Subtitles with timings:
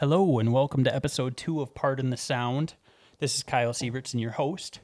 [0.00, 2.72] Hello, and welcome to episode two of Pardon the Sound.
[3.18, 4.80] This is Kyle Sievertson, your host.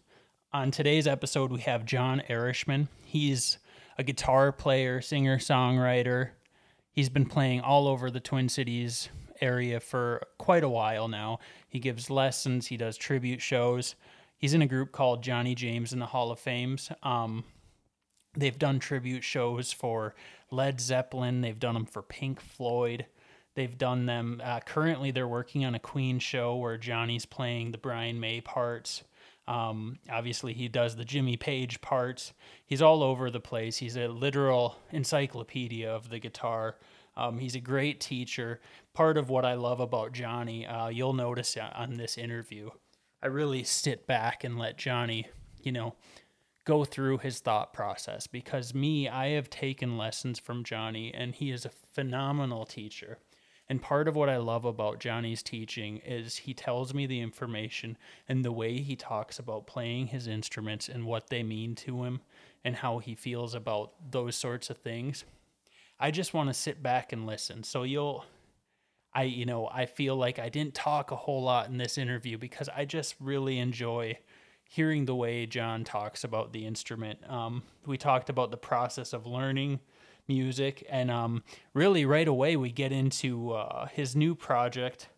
[0.52, 2.88] On today's episode, we have Jon Ehresmann.
[3.02, 3.56] He's
[3.96, 6.32] a guitar player, singer, songwriter.
[6.90, 9.08] He's been playing all over the Twin Cities
[9.40, 11.38] area for quite a while now.
[11.66, 13.94] He gives lessons, he does tribute shows.
[14.36, 16.92] He's in a group called Johnny James and the Hall of Fames.
[17.02, 17.44] Um,
[18.36, 20.14] they've done tribute shows for
[20.50, 23.06] Led Zeppelin, they've done them for Pink Floyd.
[23.56, 24.42] They've done them.
[24.44, 29.02] Uh, currently, they're working on a Queen show where Johnny's playing the Brian May parts.
[29.48, 32.34] Um, obviously, he does the Jimmy Page parts.
[32.66, 33.78] He's all over the place.
[33.78, 36.76] He's a literal encyclopedia of the guitar.
[37.16, 38.60] Um, he's a great teacher.
[38.92, 42.68] Part of what I love about Johnny, uh, you'll notice on this interview,
[43.22, 45.28] I really sit back and let Johnny,
[45.62, 45.94] you know,
[46.66, 51.50] go through his thought process because me, I have taken lessons from Johnny, and he
[51.50, 53.18] is a phenomenal teacher.
[53.68, 57.98] And part of what I love about Johnny's teaching is he tells me the information
[58.28, 62.20] and the way he talks about playing his instruments and what they mean to him
[62.64, 65.24] and how he feels about those sorts of things.
[65.98, 67.62] I just want to sit back and listen.
[67.64, 68.24] So you'll
[69.14, 72.36] I you know, I feel like I didn't talk a whole lot in this interview
[72.38, 74.18] because I just really enjoy
[74.68, 77.18] hearing the way John talks about the instrument.
[77.28, 79.80] Um, we talked about the process of learning
[80.28, 80.86] music.
[80.88, 81.42] And um,
[81.74, 85.08] really, right away, we get into uh, his new project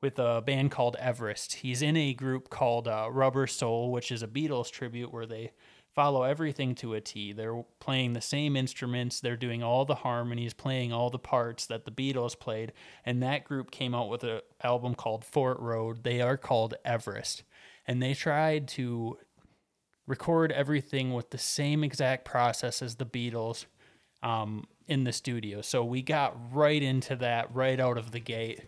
[0.00, 1.54] with a band called Everest.
[1.54, 5.52] He's in a group called uh, Rubber Soul, which is a Beatles tribute where they
[5.94, 7.32] follow everything to a T.
[7.32, 11.84] They're playing the same instruments, they're doing all the harmonies, playing all the parts that
[11.84, 12.72] the Beatles played.
[13.04, 16.04] And that group came out with an album called Fort Road.
[16.04, 17.42] They are called Everest.
[17.84, 19.18] And they tried to
[20.06, 23.66] record everything with the same exact process as the Beatles
[24.22, 25.60] um, in the studio.
[25.60, 28.60] So we got right into that right out of the gate.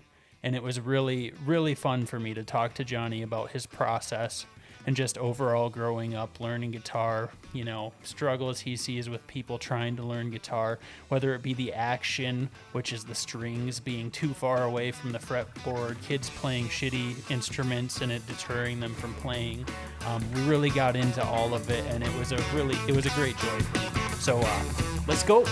[0.42, 4.46] And it was really, really fun for me to talk to Johnny about his process
[4.86, 9.96] and just overall growing up, learning guitar, you know, struggles he sees with people trying
[9.96, 14.64] to learn guitar, whether it be the action, which is the strings being too far
[14.64, 19.64] away from the fretboard, kids playing shitty instruments and it deterring them from playing.
[20.06, 23.06] Um, we really got into all of it, and it was a really, it was
[23.06, 24.00] a great joy for me.
[24.18, 24.62] So uh,
[25.06, 25.44] let's go.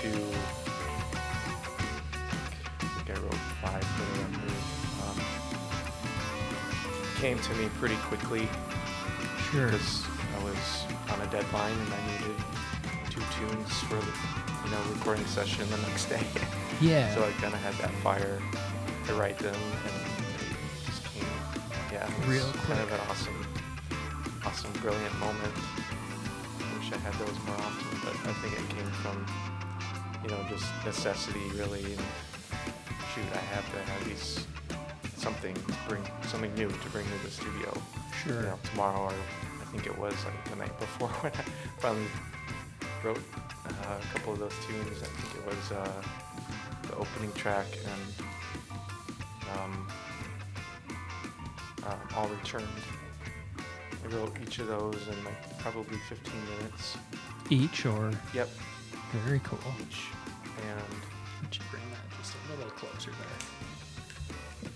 [0.00, 0.24] Two,
[2.80, 4.52] I think I wrote five for the record,
[5.04, 5.18] um,
[7.20, 8.48] came to me pretty quickly
[9.50, 9.66] Sure.
[9.66, 10.04] because
[10.38, 12.36] I was on a deadline and I needed
[13.10, 14.12] two tunes for the
[14.64, 16.24] you know recording session the next day.
[16.80, 17.14] Yeah.
[17.14, 18.40] so I kind of had that fire
[19.06, 19.94] to write them, and
[20.40, 21.24] it just came.
[21.92, 23.00] Yeah, it was Real kind of quick.
[23.02, 23.46] an awesome,
[24.46, 25.52] awesome, brilliant moment.
[26.58, 29.26] I wish I had those more often, but I think it came from
[30.22, 31.84] you know just necessity really.
[31.84, 32.04] And
[33.14, 34.46] shoot, I have to have these
[35.16, 38.42] something to bring something new to bring to the studio you sure.
[38.42, 39.12] know, tomorrow or
[39.60, 41.44] I think it was like the night before when I
[41.78, 42.06] finally
[43.04, 43.20] wrote
[43.66, 45.02] uh, a couple of those tunes.
[45.02, 46.02] I think it was uh,
[46.88, 48.26] the opening track and
[49.58, 49.86] um,
[51.86, 52.66] um, All Returned.
[54.04, 56.96] I wrote each of those in like probably 15 minutes.
[57.50, 58.48] Each or Yep,
[59.18, 59.58] very cool.
[59.80, 60.06] each.
[60.68, 60.80] And
[61.52, 64.70] you bring that just a little closer there?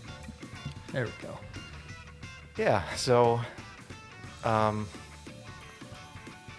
[0.93, 1.39] There we go.
[2.57, 3.41] Yeah, so
[4.45, 4.87] um,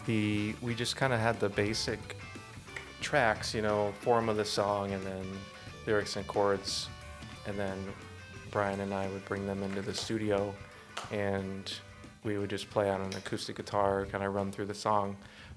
[0.06, 2.18] the we just kind of had the basic
[3.02, 5.26] tracks, you know, form of the song, and then
[5.86, 6.90] lyrics and chords,
[7.48, 7.78] and then
[8.52, 10.54] Brian and I would bring them into the studio,
[11.12, 11.74] and
[12.24, 15.16] we would just play on an acoustic guitar, kind of run through the song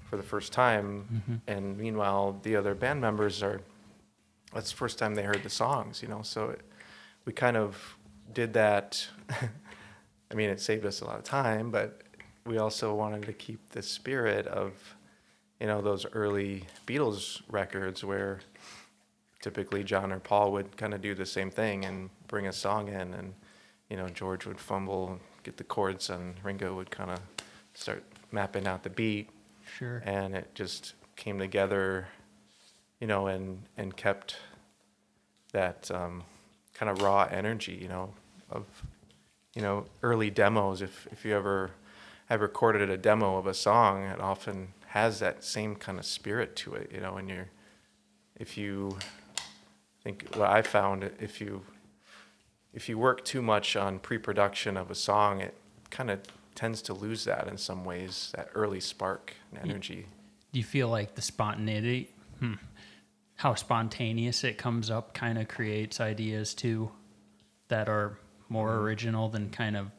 [0.09, 1.41] for the first time, Mhm.
[1.47, 3.61] and meanwhile the other band members are
[4.53, 6.61] that's the first time they heard the songs, you know, so it,
[7.25, 7.95] we kind of
[8.33, 9.07] did that.
[10.31, 12.01] I mean, it saved us a lot of time, but
[12.45, 14.73] we also wanted to keep the spirit of,
[15.59, 18.39] you know, those early Beatles records where
[19.41, 22.87] typically John or Paul would kind of do the same thing and bring a song
[22.87, 23.35] in, and
[23.89, 27.19] you know, George would fumble, get the chords, and Ringo would kind of
[27.75, 29.29] start mapping out the beat,
[29.77, 30.01] Sure.
[30.05, 32.07] and it just came together,
[32.99, 34.37] you know, and and kept
[35.51, 36.23] that um,
[36.73, 38.13] kind of raw energy, you know,
[38.49, 38.65] of
[39.55, 40.81] you know early demos.
[40.81, 41.71] If if you ever
[42.27, 46.55] have recorded a demo of a song, it often has that same kind of spirit
[46.57, 47.17] to it, you know.
[47.17, 47.49] And you're
[48.35, 48.97] if you
[50.03, 51.61] think what I found, if you
[52.73, 55.55] if you work too much on pre-production of a song, it
[55.89, 56.19] kind of
[56.59, 60.05] tends to lose that in some ways, that early spark and energy.
[60.51, 62.09] Do you feel like the spontaneity,
[62.39, 62.55] hmm,
[63.35, 66.91] how spontaneous it comes up, kind of creates ideas too
[67.69, 68.17] that are
[68.49, 68.83] more Mm-hmm.
[68.83, 69.89] original than kind of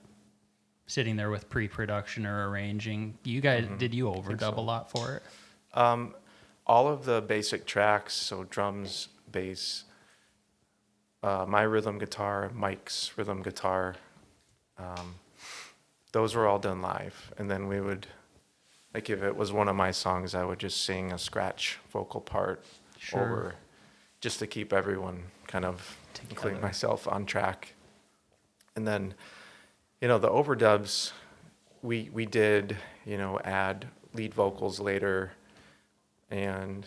[0.87, 3.17] sitting there with pre-production or arranging?
[3.25, 3.79] You guys, Mm-hmm.
[3.79, 5.23] did you overdub a lot for it?
[5.73, 6.15] Um,
[6.67, 9.85] all of the basic tracks, so drums, bass,
[11.23, 13.95] uh, my rhythm guitar, Mike's rhythm guitar,
[14.77, 15.15] um,
[16.13, 17.33] those were all done live.
[17.39, 18.07] And then we would,
[18.95, 22.21] like, if it was one of my songs, I would just sing a scratch vocal
[22.21, 22.65] part
[22.99, 23.21] Sure.
[23.21, 23.55] over,
[24.21, 25.97] just to keep everyone kind of,
[26.29, 27.75] including myself, on track.
[28.77, 29.15] And then,
[30.01, 31.13] you know, the overdubs,
[31.83, 35.33] we we did, you know, add lead vocals later,
[36.31, 36.87] and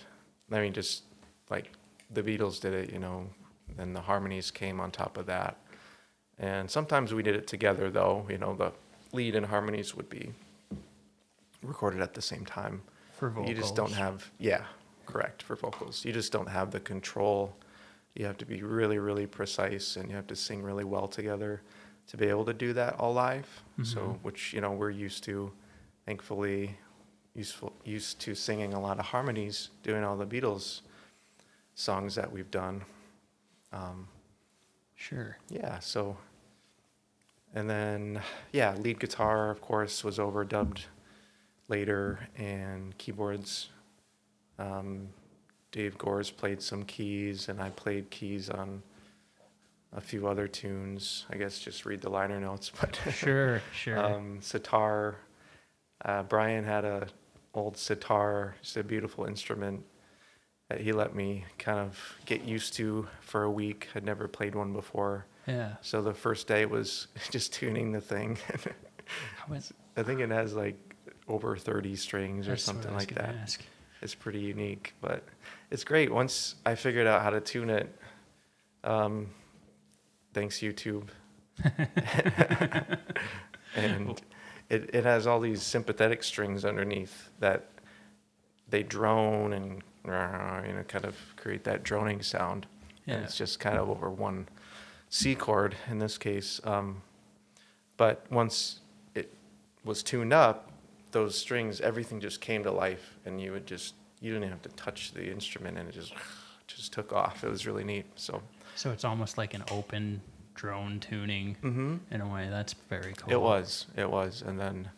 [0.52, 1.04] I mean, just
[1.50, 1.72] like
[2.12, 3.28] the Beatles did it, you know,
[3.76, 5.58] then the harmonies came on top of that.
[6.38, 8.28] And sometimes we did it together, though.
[8.30, 8.72] You know, the
[9.14, 10.34] lead and harmonies would be
[11.62, 12.82] recorded at the same time.
[13.14, 13.50] For vocals.
[13.50, 14.64] You just don't have, yeah,
[15.06, 16.04] correct, for vocals.
[16.04, 17.56] You just don't have the control.
[18.16, 21.62] You have to be really, really precise and you have to sing really well together
[22.08, 23.48] to be able to do that all live.
[23.84, 25.52] So, which, you know, we're used to,
[26.06, 26.78] thankfully,
[27.34, 30.82] useful, used to singing a lot of harmonies, doing all the Beatles
[31.76, 32.84] songs that we've done.
[33.72, 34.08] Um,
[34.96, 35.38] Sure.
[35.50, 36.16] yeah, so
[37.54, 38.22] and then
[38.52, 40.86] yeah, lead guitar of course was overdubbed
[41.68, 43.70] later and keyboards
[44.60, 45.10] um,
[45.72, 48.84] Dave Gores played some keys and I played keys on
[49.92, 51.26] a few other tunes.
[51.32, 53.62] I guess just read the liner notes, but Sure.
[53.76, 53.98] Sure.
[53.98, 55.18] um, sitar.
[56.06, 57.08] Uh, Brian had a
[57.54, 59.84] old sitar, It's a beautiful instrument
[60.70, 63.88] that he let me kind of get used to for a week.
[63.96, 65.74] I'd never played one before, yeah.
[65.82, 68.38] so the first day was just tuning the thing.
[69.38, 70.76] How is- I think it has like
[71.28, 73.36] over 30 strings or something like that.
[73.42, 73.62] ask.
[74.02, 75.24] It's pretty unique, but
[75.72, 76.12] it's great.
[76.12, 77.96] Once I figured out how to tune it,
[78.84, 79.28] um,
[80.34, 81.08] thanks YouTube.
[83.76, 84.22] and
[84.70, 87.70] it, it has all these sympathetic strings underneath that
[88.70, 90.12] they drone and you
[90.74, 92.66] know kind of create that droning sound.
[93.08, 93.24] And Yeah.
[93.24, 94.48] it's just kind of over one
[95.14, 96.60] C chord in this case.
[96.64, 97.04] Um,
[97.98, 98.80] but once
[99.14, 99.32] it
[99.86, 100.72] was tuned up,
[101.12, 104.70] those strings, everything just came to life, and you would just you didn't have to
[104.70, 106.14] touch the instrument, and it just
[106.68, 107.44] just took off.
[107.44, 108.06] It was really neat.
[108.16, 108.42] So
[108.76, 110.20] So it's almost like an open
[110.56, 111.58] drone tuning
[112.10, 112.48] in a way.
[112.50, 113.32] That's very cool.
[113.32, 114.90] it was, it was, and then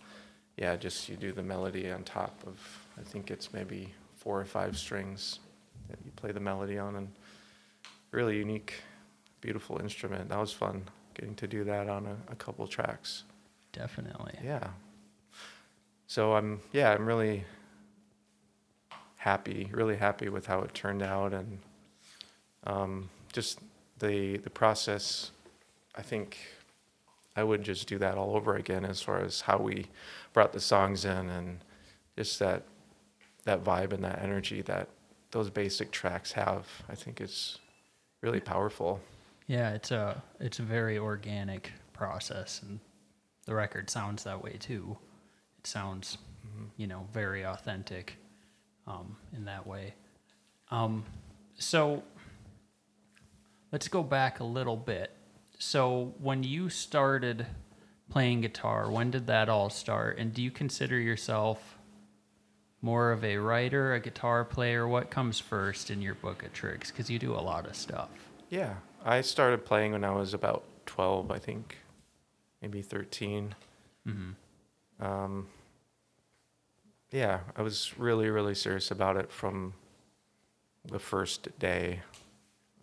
[0.55, 2.57] yeah, just you do the melody on top of
[2.97, 5.39] I think it's maybe four or five strings
[5.89, 7.09] that you play the melody on, and
[8.11, 8.75] really unique,
[9.41, 10.29] beautiful instrument.
[10.29, 13.23] That was fun getting to do that on a, a couple tracks.
[13.71, 14.37] Definitely.
[14.43, 14.67] Yeah.
[16.07, 17.45] So I'm yeah, I'm really
[19.15, 21.59] happy, really happy with how it turned out and
[22.65, 23.59] um, just
[23.99, 25.31] the the process
[25.95, 26.37] I think
[27.35, 29.87] I would just do that all over again as far as how we
[30.33, 31.59] brought the songs in and
[32.17, 32.63] just that
[33.45, 34.89] that vibe and that energy that
[35.31, 36.65] those basic tracks have.
[36.89, 37.59] I think it's
[38.21, 39.01] really powerful.
[39.47, 42.79] Yeah, it's a it's a very organic process, and
[43.45, 44.97] the record sounds that way too.
[45.59, 46.17] It sounds,
[46.77, 48.17] you know, very authentic
[48.87, 49.93] um, in that way.
[50.71, 51.05] Um,
[51.57, 52.03] so
[53.71, 55.11] let's go back a little bit.
[55.59, 57.45] So when you started
[58.09, 60.17] playing guitar, when did that all start?
[60.17, 61.77] And do you consider yourself
[62.81, 64.87] more of a writer, a guitar player?
[64.87, 66.91] What comes first in your book of tricks?
[66.91, 68.09] Because you do a lot of stuff.
[68.49, 68.75] Yeah,
[69.05, 71.77] I started playing when I was about 12, I think,
[72.61, 73.53] maybe 13.
[74.07, 75.05] Mm-hmm.
[75.05, 75.47] Um,
[77.11, 79.73] yeah, I was really, really serious about it from
[80.83, 82.01] the first day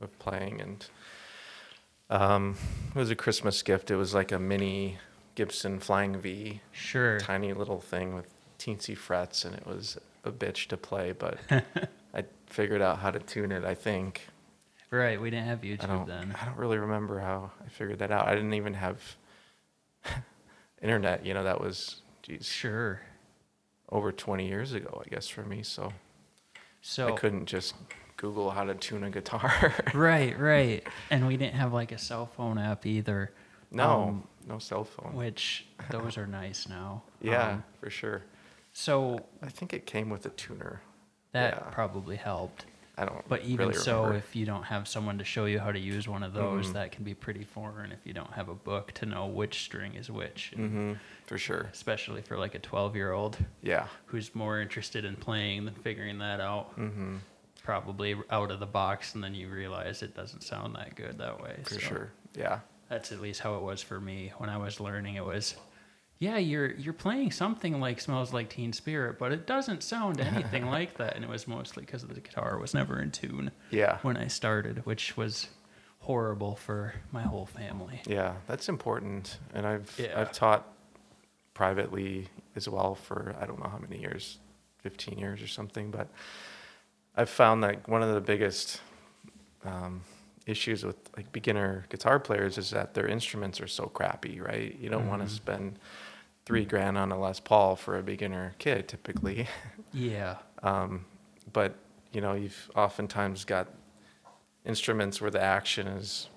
[0.00, 0.86] of playing, and
[2.08, 2.56] um,
[2.94, 3.90] it was a Christmas gift.
[3.90, 4.98] It was like a mini
[5.34, 7.18] Gibson Flying V, Sure.
[7.18, 8.26] tiny little thing with
[8.58, 11.38] teensy frets, and it was a bitch to play, but
[12.14, 13.64] I figured out how to tune it.
[13.64, 14.28] I think.
[14.92, 16.06] Right, we didn't have I YouTube don't.
[16.06, 16.36] then.
[16.38, 18.28] I don't really remember how I figured that out.
[18.28, 19.00] I didn't even have
[20.82, 21.24] internet.
[21.24, 23.00] You know, that was geez, Sure.
[23.90, 25.62] over 20 years ago, I guess, for me.
[25.62, 25.92] So,
[26.82, 27.74] So I couldn't just
[28.18, 29.74] Google how to tune a guitar.
[29.94, 33.32] right, right, and we didn't have like a cell phone app either.
[33.70, 35.14] no, Um, no cell phone.
[35.14, 37.02] which those are nice now.
[37.22, 38.22] yeah, Um, for sure.
[38.74, 40.82] so I think it came with a tuner.
[41.32, 41.70] that Yeah.
[41.70, 42.66] probably helped.
[42.98, 43.26] I don't.
[43.26, 44.18] But even really so, remember.
[44.18, 46.72] if you don't have someone to show you how to use one of those, Mhm.
[46.74, 49.94] that can be pretty foreign if you don't have a book to know which string
[49.94, 50.52] is which.
[50.54, 50.92] and hmm
[51.26, 51.70] for sure.
[51.72, 53.86] Especially for like a 12 year old Yeah.
[54.06, 56.72] who's more interested in playing than figuring that out.
[56.74, 57.16] hmm
[57.64, 61.40] Probably out of the box, and then you realize it doesn't sound that good that
[61.40, 61.60] way.
[61.64, 62.10] For so sure.
[62.34, 62.58] Yeah.
[62.88, 65.14] That's at least how it was for me when I was learning.
[65.14, 65.54] It was,
[66.22, 70.66] yeah, you're you're playing something like "Smells Like Teen Spirit," but it doesn't sound anything
[70.78, 71.16] like that.
[71.16, 73.98] And it was mostly because the guitar was never in tune Yeah.
[74.02, 75.48] when I started, which was
[75.98, 78.02] horrible for my whole family.
[78.06, 79.38] Yeah, that's important.
[79.52, 80.20] And I've Yeah.
[80.20, 80.64] I've taught
[81.54, 84.38] privately as well for I don't know how many years,
[84.82, 86.08] 15 years or something, but
[87.16, 88.80] I've found that one of the biggest
[89.64, 90.02] um,
[90.46, 94.76] issues with like beginner guitar players is that their instruments are so crappy, right?
[94.78, 95.26] You don't want Mhm.
[95.26, 95.78] to spend
[96.44, 99.48] 3 grand on a Les Paul for a beginner kid typically.
[99.94, 101.04] Yeah, Um,
[101.52, 101.74] but
[102.12, 103.68] you know, you've oftentimes got
[104.64, 106.30] instruments where the action is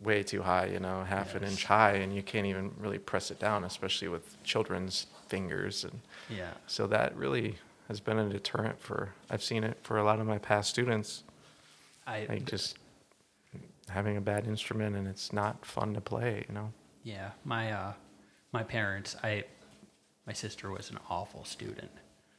[0.00, 3.30] way too high, you know, half an inch high, and you can't even really press
[3.30, 5.84] it down, especially with children's fingers.
[5.84, 7.56] And yeah, so that really
[7.88, 11.24] has been a deterrent for, I've seen it for a lot of my past students,
[12.06, 12.76] I like just
[13.88, 16.72] having a bad instrument and it's not fun to play, you know?
[17.04, 17.92] yeah my uh
[18.52, 19.44] my parents I
[20.26, 21.90] my sister was an awful student.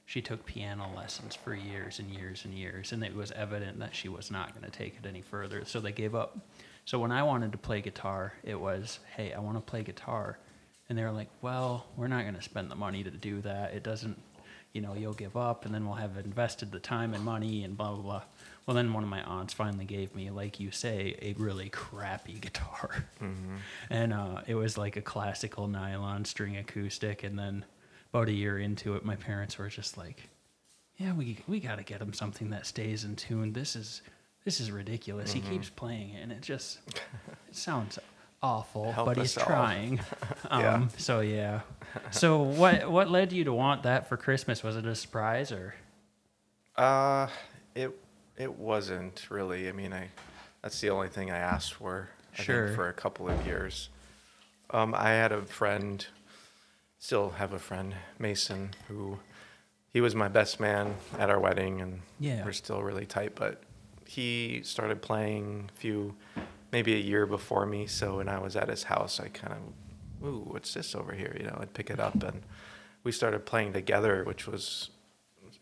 [0.05, 3.95] She took piano lessons for years and years and years, and it was evident that
[3.95, 5.63] she was not going to take it any further.
[5.65, 6.37] So they gave up.
[6.85, 10.37] So when I wanted to play guitar, it was, hey, I want to play guitar.
[10.87, 13.73] And they were like, well, we're not going to spend the money to do that.
[13.73, 14.21] It doesn't,
[14.73, 17.77] you know, you'll give up, and then we'll have invested the time and money and
[17.77, 18.23] blah, blah, blah.
[18.65, 22.33] Well, then one of my aunts finally gave me, like you say, a really crappy
[22.41, 23.05] guitar.
[23.19, 23.57] hmm
[23.89, 27.23] And uh, it was like a classical nylon string acoustic.
[27.23, 27.65] And then
[28.13, 30.29] about a year into it, my parents were just like,
[30.97, 33.51] "Yeah, we we got to get him something that stays in tune.
[33.53, 34.01] This is
[34.45, 35.33] this is ridiculous.
[35.33, 36.79] He keeps playing it, and it just
[37.49, 37.99] it sounds
[38.41, 39.99] awful, Help but he's all." trying."
[40.49, 40.87] um, Yeah.
[40.97, 41.61] So yeah.
[42.11, 44.63] So what what led you to want that for Christmas?
[44.63, 45.75] Was it a surprise or?
[46.75, 47.27] Uh,
[47.75, 47.91] it
[48.37, 49.69] it wasn't really.
[49.69, 50.09] I mean, I
[50.61, 52.09] that's the only thing I asked for.
[52.33, 53.89] I think for a couple of years.
[54.71, 56.03] Um, I had a friend,
[56.97, 59.19] still have a friend, Mason, who
[59.91, 62.43] he was my best man at our wedding, and Yeah.
[62.43, 63.35] we're still really tight.
[63.35, 63.61] But
[64.07, 66.15] he started playing a few,
[66.71, 67.85] maybe a year before me.
[67.85, 71.35] So when I was at his house, I kind of, ooh, what's this over here?
[71.39, 72.41] You know, I'd pick it up, and
[73.03, 74.89] we started playing together, which was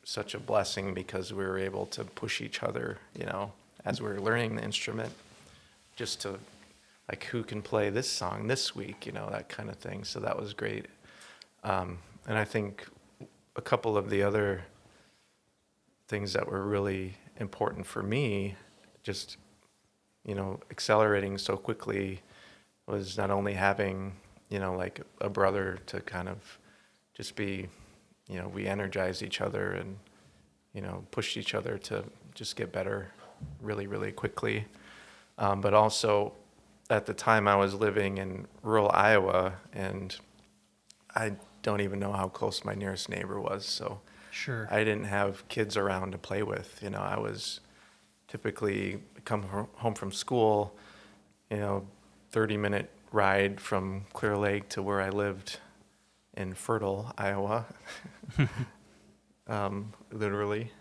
[0.03, 3.51] such a blessing because we were able to push each other, you know,
[3.85, 5.11] as we were learning the instrument,
[5.95, 6.39] just to
[7.07, 10.03] like who can play this song this week, you know, that kind of thing.
[10.03, 10.85] So that was great.
[11.63, 12.87] Um, and I think
[13.55, 14.63] a couple of the other
[16.07, 18.55] things that were really important for me,
[19.03, 19.37] just
[20.25, 22.21] you know, accelerating so quickly,
[22.85, 24.13] was not only having
[24.49, 26.59] you know like a brother to kind of
[27.13, 27.67] just be
[28.31, 29.97] you know we energize each other and
[30.73, 33.11] you know push each other to just get better
[33.61, 34.65] really really quickly
[35.37, 36.33] um, but also
[36.89, 40.15] at the time i was living in rural iowa and
[41.15, 43.99] i don't even know how close my nearest neighbor was so
[44.31, 44.65] Sure.
[44.71, 47.59] i didn't have kids around to play with you know i was
[48.29, 49.43] typically come
[49.75, 50.73] home from school
[51.49, 51.85] you know
[52.31, 55.59] 30 minute ride from clear lake to where i lived
[56.35, 57.65] in fertile iowa.
[59.47, 60.71] Um, literally.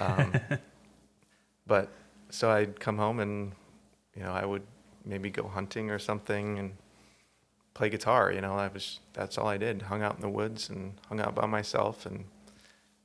[0.00, 0.32] Um,
[1.66, 1.88] but
[2.30, 3.52] so i'd come home and
[4.16, 4.62] you know i would
[5.04, 6.72] maybe go hunting or something and
[7.74, 9.82] play guitar you know i was that's all i did.
[9.82, 12.24] Hung out in the woods and hung out by myself and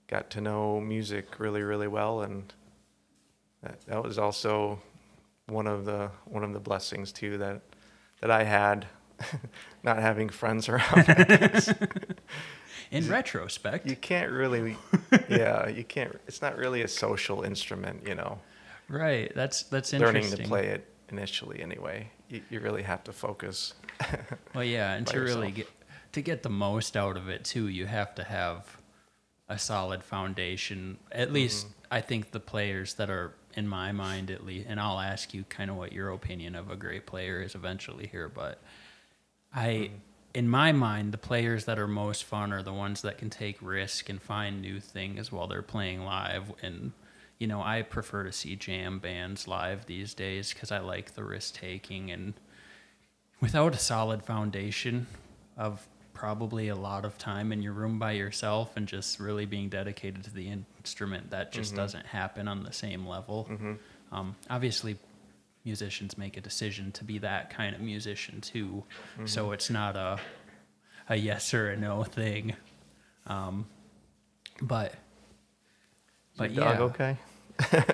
[0.08, 2.22] got to know music really really well.
[2.22, 2.54] And
[3.62, 4.80] that, that was also
[5.48, 7.62] one of the one of the blessings too that
[8.22, 8.88] that I had
[9.84, 11.06] not having friends around.
[12.92, 14.78] In retrospect, you can't really
[15.30, 18.40] yeah, you can't it's not really a social instrument, you know.
[18.88, 19.32] right?
[19.36, 20.24] That's that's interesting.
[20.24, 22.10] Learning to play it initially anyway.
[22.30, 23.74] You, you really have to focus.
[24.54, 25.70] Well, yeah, and to really get
[26.14, 28.78] to get the most out of it too, you have to have
[29.50, 30.98] a solid foundation.
[31.12, 31.74] At least mm-hmm.
[31.92, 35.44] I think the players that are in my mind at least and I'll ask you
[35.46, 38.62] kind of what your opinion of a great player is eventually here, but
[39.54, 39.96] I mm-hmm.
[40.34, 43.62] in my mind the players that are most fun are the ones that can take
[43.62, 46.52] risk and find new things while they're playing live.
[46.62, 46.92] And
[47.40, 51.24] you know, I prefer to see jam bands live these days cuz I like the
[51.24, 52.12] risk taking.
[52.12, 52.34] And
[53.40, 55.08] without a solid foundation
[55.56, 59.70] of probably a lot of time in your room by yourself and just really being
[59.70, 60.50] dedicated to the
[60.80, 61.78] instrument that just mm-hmm.
[61.78, 63.48] doesn't happen on the same level.
[63.52, 63.74] Mm-hmm.
[64.12, 64.98] Um, obviously
[65.68, 68.84] musicians make a decision to be that kind of musician too
[69.26, 70.18] so it's not a
[71.10, 72.56] a yes or a no thing
[73.28, 73.56] um,
[74.62, 74.90] but
[76.38, 77.14] but Your dog yeah okay?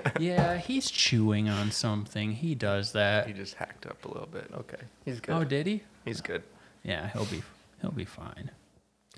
[0.19, 4.47] yeah he's chewing on something he does that He just hacked up a little bit.
[4.61, 4.83] Okay.
[5.05, 5.33] He's good.
[5.35, 6.43] oh did he He's good.
[6.83, 7.41] yeah he'll be
[7.81, 8.51] he'll be fine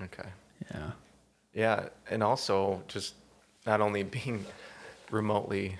[0.06, 0.28] Okay.
[0.72, 0.90] yeah
[1.62, 3.14] Yeah, and also just
[3.66, 4.44] not only being
[5.10, 5.78] remotely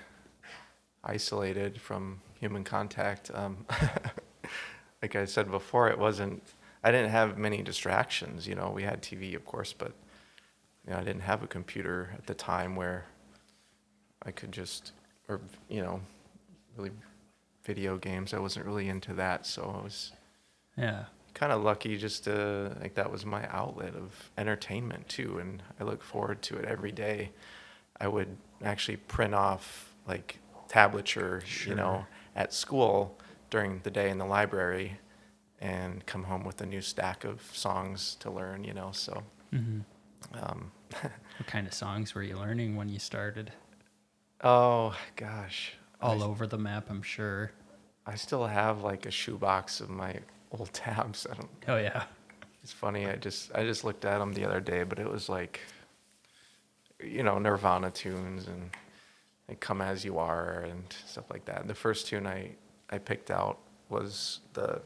[1.03, 3.65] isolated from human contact, um,
[5.01, 6.43] like I said before, it wasn't.
[6.83, 8.47] I didn't have many distractions.
[8.47, 9.93] You know, we had TV, of course, but
[10.85, 13.05] you know, I didn't have a computer at the time where
[14.23, 14.91] I could just,
[15.27, 16.01] or you know,
[16.77, 16.91] really
[17.63, 18.33] video games.
[18.33, 20.11] I wasn't really into that, so I was
[20.77, 25.61] yeah kind of lucky just to like that was my outlet of entertainment too and
[25.79, 27.29] i look forward to it every day
[28.01, 32.07] i would actually print off like tablature you know Sure.
[32.37, 33.17] At school
[33.49, 34.97] during the day in the library
[35.59, 39.79] and come home with a new stack of songs to learn you know so hmm
[40.33, 43.51] um, What kind of songs were you learning when you started?
[44.43, 47.51] oh gosh All I, over the map, I'm sure.
[48.05, 50.15] I still have like a shoebox of my
[50.51, 52.03] old tabs i don't Oh yeah.
[52.63, 53.05] It's funny.
[53.07, 55.59] I just I just looked at them the other day, but it was like,
[57.01, 58.69] you know, Nirvana tunes and
[59.47, 61.67] like "Come as You Are" and stuff like that.
[61.67, 62.55] The first tune I
[62.89, 64.81] I picked out was the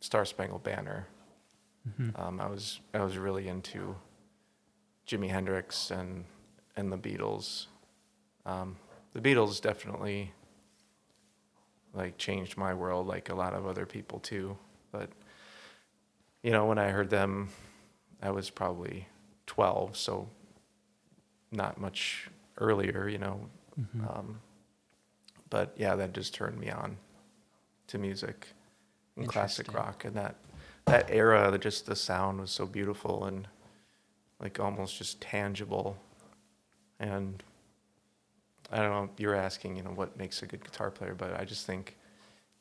[0.00, 1.06] Star Spangled Banner.
[1.88, 2.18] Mhm.
[2.18, 3.96] Um, I was I was really into
[5.06, 6.24] Jimi Hendrix and
[6.76, 7.66] and the Beatles.
[8.44, 8.76] Um,
[9.12, 10.32] the Beatles definitely
[11.94, 14.56] like changed my world, like a lot of other people too.
[14.92, 15.10] But
[16.42, 17.48] you know, when I heard them,
[18.22, 19.08] I was probably
[19.46, 20.28] 12, so
[21.50, 23.48] not much earlier, you know.
[23.78, 24.16] Mhm.
[24.18, 24.40] Um,
[25.50, 26.96] but yeah, that just turned me on
[27.88, 28.48] to music
[29.16, 30.36] and classic rock, and that
[30.86, 33.48] that era, just the sound was so beautiful and
[34.40, 35.96] like almost just tangible.
[37.00, 37.42] And
[38.70, 41.44] I don't know, you're asking, you know, what makes a good guitar player, but I
[41.44, 41.96] just think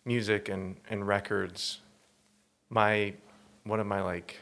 [0.06, 1.80] music and, and records,
[2.70, 3.14] my,
[3.64, 4.38] one of my like,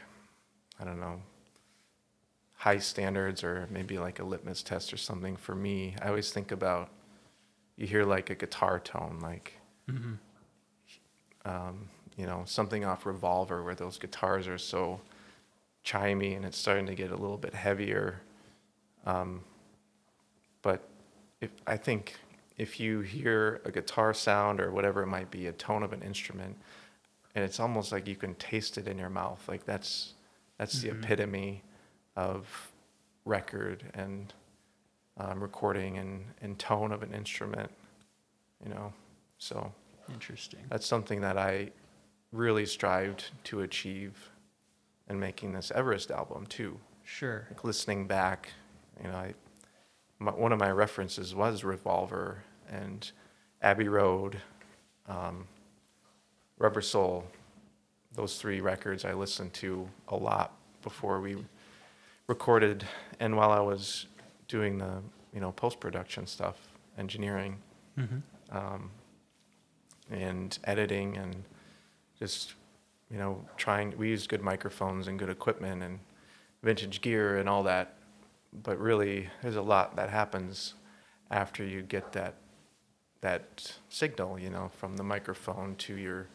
[0.80, 1.20] I don't know,
[2.64, 6.50] high standards or maybe like a litmus test or something for me, I always think
[6.50, 6.88] about,
[7.76, 9.52] you hear like a guitar tone, like,
[9.86, 10.18] Mhm.
[11.44, 15.02] um, you know, something off Revolver where those guitars are so
[15.84, 18.22] chimey and it's starting to get a little bit heavier.
[19.04, 19.44] Um,
[20.62, 20.88] but
[21.42, 22.14] if I think
[22.56, 26.00] if you hear a guitar sound or whatever it might be, a tone of an
[26.00, 26.56] instrument,
[27.34, 29.46] and it's almost like you can taste it in your mouth.
[29.48, 30.14] Like that's
[30.56, 31.02] that's the Mhm.
[31.04, 31.62] epitome
[32.16, 32.72] of
[33.24, 34.32] record and
[35.16, 37.70] um, recording and, and tone of an instrument.
[38.64, 38.92] You know,
[39.38, 39.72] so
[40.12, 40.60] Interesting.
[40.68, 41.70] that's something that I
[42.32, 44.30] really strived to achieve
[45.08, 46.78] in making this Everest album too.
[47.04, 47.46] Sure.
[47.50, 48.50] Like listening back,
[49.02, 49.34] you know, I,
[50.18, 53.10] my, one of my references was Revolver and
[53.62, 54.40] Abbey Road,
[55.08, 55.46] um,
[56.58, 57.24] Rubber Soul.
[58.14, 61.36] Those three records I listened to a lot before we
[62.26, 62.86] recorded,
[63.20, 64.06] and while I was
[64.48, 66.56] doing the you know post production stuff,
[66.98, 67.58] engineering
[67.96, 68.18] hmm
[68.50, 68.90] um,
[70.10, 71.34] and editing and
[72.18, 72.54] just
[73.10, 75.98] you know trying we used good microphones and good equipment and
[76.62, 77.94] vintage gear and all that
[78.62, 80.74] but really there's a lot that happens
[81.30, 82.34] after you get that
[83.22, 86.26] that signal you know from the microphone to your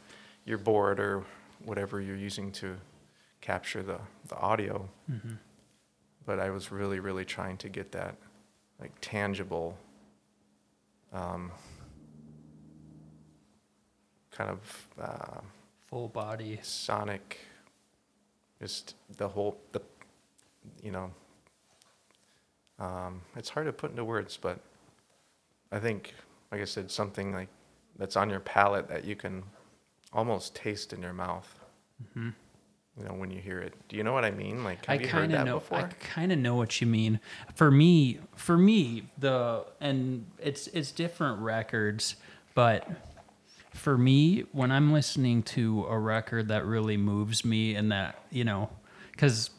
[0.46, 1.24] your board or
[1.64, 2.76] whatever you're using to
[3.42, 4.90] capture the the audio.
[5.08, 5.36] Hmm
[6.30, 8.16] but I was really, really trying to get that
[8.80, 9.76] like tangible,
[11.12, 11.52] um,
[14.30, 15.42] kind of uh,
[15.88, 16.60] Full body.
[16.62, 17.40] sonic,
[18.62, 19.82] just the whole the,
[20.84, 21.10] you know.
[22.78, 24.60] Um, it's hard to put into words, but
[25.72, 26.14] I think,
[26.52, 27.50] like I said, something like
[27.98, 29.42] that's on your palate that you can
[30.14, 31.60] almost taste in your mouth.
[32.14, 32.30] hmm
[33.00, 33.74] you know, when you hear it.
[33.88, 34.64] Do you know what I mean?
[34.64, 35.60] Like, have I you heard kind of that know.
[35.60, 35.78] before?
[35.80, 37.20] I kind of know what you mean.
[37.56, 42.16] For me, for me, the and it's it's different records,
[42.54, 42.88] but
[43.74, 48.44] for me, when I'm listening to a record that really moves me, and that you
[48.44, 48.70] know,
[49.12, 49.50] because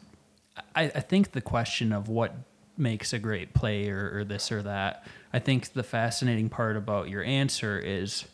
[0.75, 2.35] I, I think the question of what
[2.77, 7.09] makes a great play or, or this or that, I think the fascinating part about
[7.09, 8.25] your answer is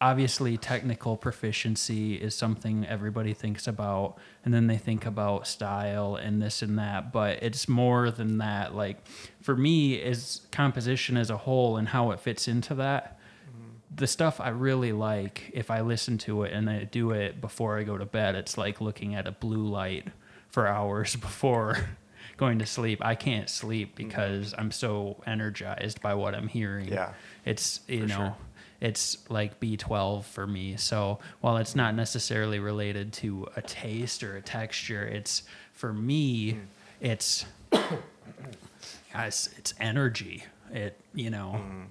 [0.00, 6.42] obviously technical proficiency is something everybody thinks about and then they think about style and
[6.42, 8.74] this and that but it's more than that.
[8.74, 8.98] Like
[9.40, 13.70] for me is composition as a whole and how it fits into that mm-hmm.
[13.94, 17.78] the stuff i really like if i listen to it and i do it before
[17.78, 20.08] i go to bed it's like looking at a blue light
[20.48, 21.88] for hours before
[22.36, 23.04] going to sleep.
[23.04, 24.08] I can't sleep mm-hmm.
[24.08, 26.88] because i'm so energized by what i'm hearing.
[26.88, 27.12] Yeah,
[27.44, 28.36] it's you know sure.
[28.80, 34.36] It's like b12 for me so while it's not necessarily related to a taste or
[34.36, 36.58] a texture it's for me Hmm.
[37.00, 37.46] it's
[39.12, 41.82] guys it's energy it you know Hmm.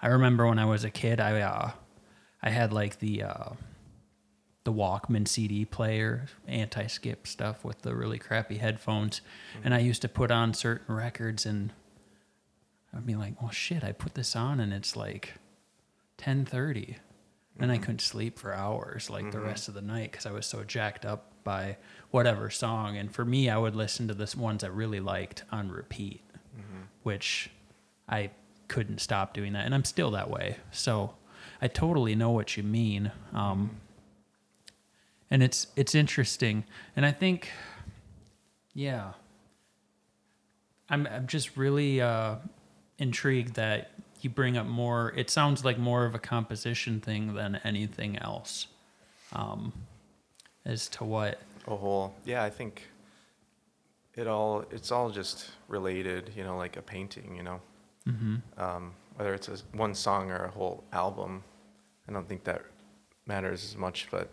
[0.00, 1.70] i remember when i was a kid i uh
[2.42, 3.50] i had like the uh
[4.64, 9.22] the Walkman CD player, anti skip stuff with the really crappy headphones.
[9.64, 11.72] And I used to put on certain records and
[12.94, 15.32] I'd be like, well, shit, I put this on and it's like
[16.20, 16.98] 1030.
[17.58, 20.46] And I couldn't sleep for hours, like the rest of the night, because I was
[20.46, 21.76] so jacked up by
[22.10, 22.96] whatever song.
[22.96, 26.22] And for me, I would listen to the ones I really liked on repeat,
[27.02, 27.50] which
[28.08, 28.30] I
[28.68, 29.66] couldn't stop doing that.
[29.66, 30.56] And I'm still that way.
[30.70, 31.14] So
[31.60, 33.12] I totally know what you mean.
[33.34, 33.80] Um,
[35.30, 36.64] and it's it's interesting
[36.96, 37.50] and i think
[38.74, 39.12] yeah
[40.88, 42.36] i'm i'm just really uh
[42.98, 47.60] intrigued that you bring up more it sounds like more of a composition thing than
[47.64, 48.66] anything else
[49.32, 49.72] um
[50.64, 52.14] as to what a whole.
[52.24, 52.88] Yeah, I think
[54.14, 54.64] it all.
[54.70, 56.32] It's all just related.
[56.36, 57.36] You know, like a painting.
[57.36, 57.60] You know,
[58.56, 61.44] um, whether it's a, one song or a whole album.
[62.08, 62.62] I don't think that
[63.26, 64.30] matters as much, but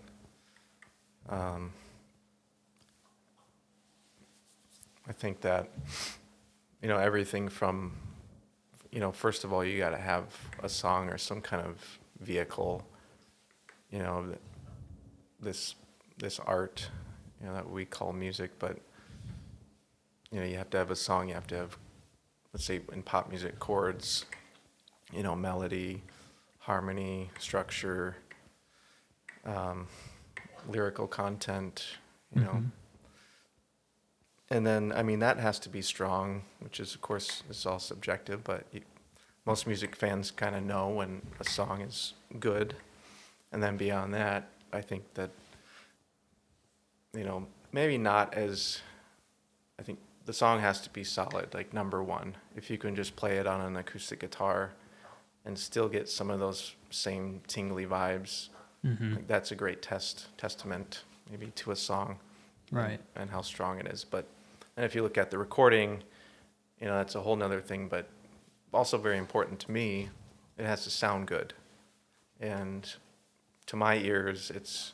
[1.29, 1.71] um,
[5.07, 5.69] I think that
[6.81, 7.93] you know everything from
[8.97, 10.23] you know first of all you got to have
[10.63, 12.83] a song or some kind of vehicle.
[13.91, 14.33] You know,
[15.39, 15.75] this
[16.17, 16.89] this art,
[17.39, 18.79] you know, that we call music, but
[20.31, 21.77] you know, you have to have a song, you have to have,
[22.53, 24.25] let's say in pop music, chords,
[25.13, 26.01] you know, melody,
[26.57, 28.15] harmony, structure,
[29.45, 29.85] um,
[30.67, 31.85] lyrical content,
[32.35, 32.63] you know.
[34.49, 37.79] And then, I mean, that has to be strong, which is, of course, it's all
[37.79, 38.81] subjective, but you,
[39.45, 42.75] most music fans kind of know when a song is good.
[43.51, 45.31] And then beyond that, I think that
[47.13, 48.79] you know, maybe not as,
[49.79, 52.35] I think the song has to be solid, like number one.
[52.55, 54.71] If you can just play it on an acoustic guitar
[55.45, 58.49] and still get some of those same tingly vibes,
[58.85, 59.15] mm-hmm.
[59.15, 62.19] like that's a great test, testament maybe to a song.
[62.69, 62.99] and- Right.
[63.15, 64.03] And, how strong it is.
[64.03, 64.25] But,
[64.77, 66.03] and if you look at the recording,
[66.79, 68.07] you know, that's a whole nother thing, but
[68.71, 70.09] also very important to me,
[70.57, 71.53] it has to sound good.
[72.39, 72.87] And
[73.65, 74.93] to my ears, it's,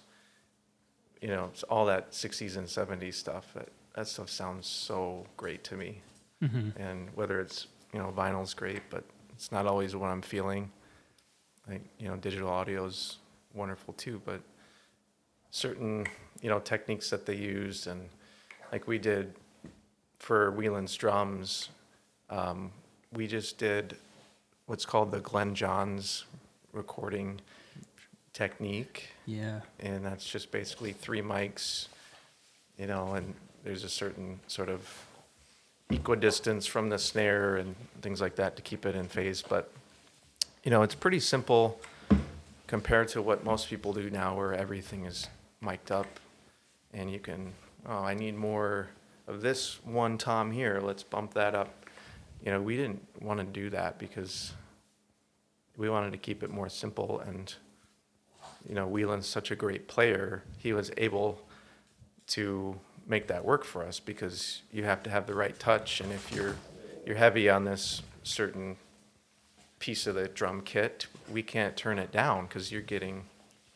[1.21, 3.53] you know, it's all that 60s and 70s stuff.
[3.53, 6.01] That, that stuff sounds so great to me.
[6.41, 6.81] Mm-hmm.
[6.81, 10.71] And whether it's, you know, vinyl's great, but it's not always what I'm feeling.
[11.67, 13.17] Like, you know, digital audio is
[13.53, 14.41] wonderful too, but
[15.51, 16.07] certain,
[16.41, 18.09] you know, techniques that they used and
[18.71, 19.33] like we did
[20.23, 21.67] for Whelan's drums,
[22.29, 22.71] um,
[23.11, 23.97] we just did
[24.67, 26.23] what's called the Glyn Johns
[26.71, 27.41] recording
[28.31, 31.87] technique yeah and that's just basically three mics,
[32.79, 33.33] you know, and
[33.65, 34.89] there's a certain sort of
[35.89, 39.41] equidistance from the snare and things like that to keep it in phase.
[39.41, 39.71] But,
[40.63, 41.81] you know, it's pretty simple
[42.65, 45.27] compared to what most people do now, where everything is
[45.59, 46.07] mic'd up
[46.93, 47.51] and you can,
[47.87, 48.87] oh, I need more
[49.27, 51.85] of this one tom here, let's bump that up.
[52.43, 54.53] You know, we didn't want to do that because
[55.77, 57.53] we wanted to keep it more simple and
[58.67, 61.41] you know, Whelan's such a great player, he was able
[62.27, 66.11] to make that work for us because you have to have the right touch, and
[66.11, 66.55] if you're
[67.05, 68.77] you're heavy on this certain
[69.79, 73.25] piece of the drum kit, we can't turn it down because you're getting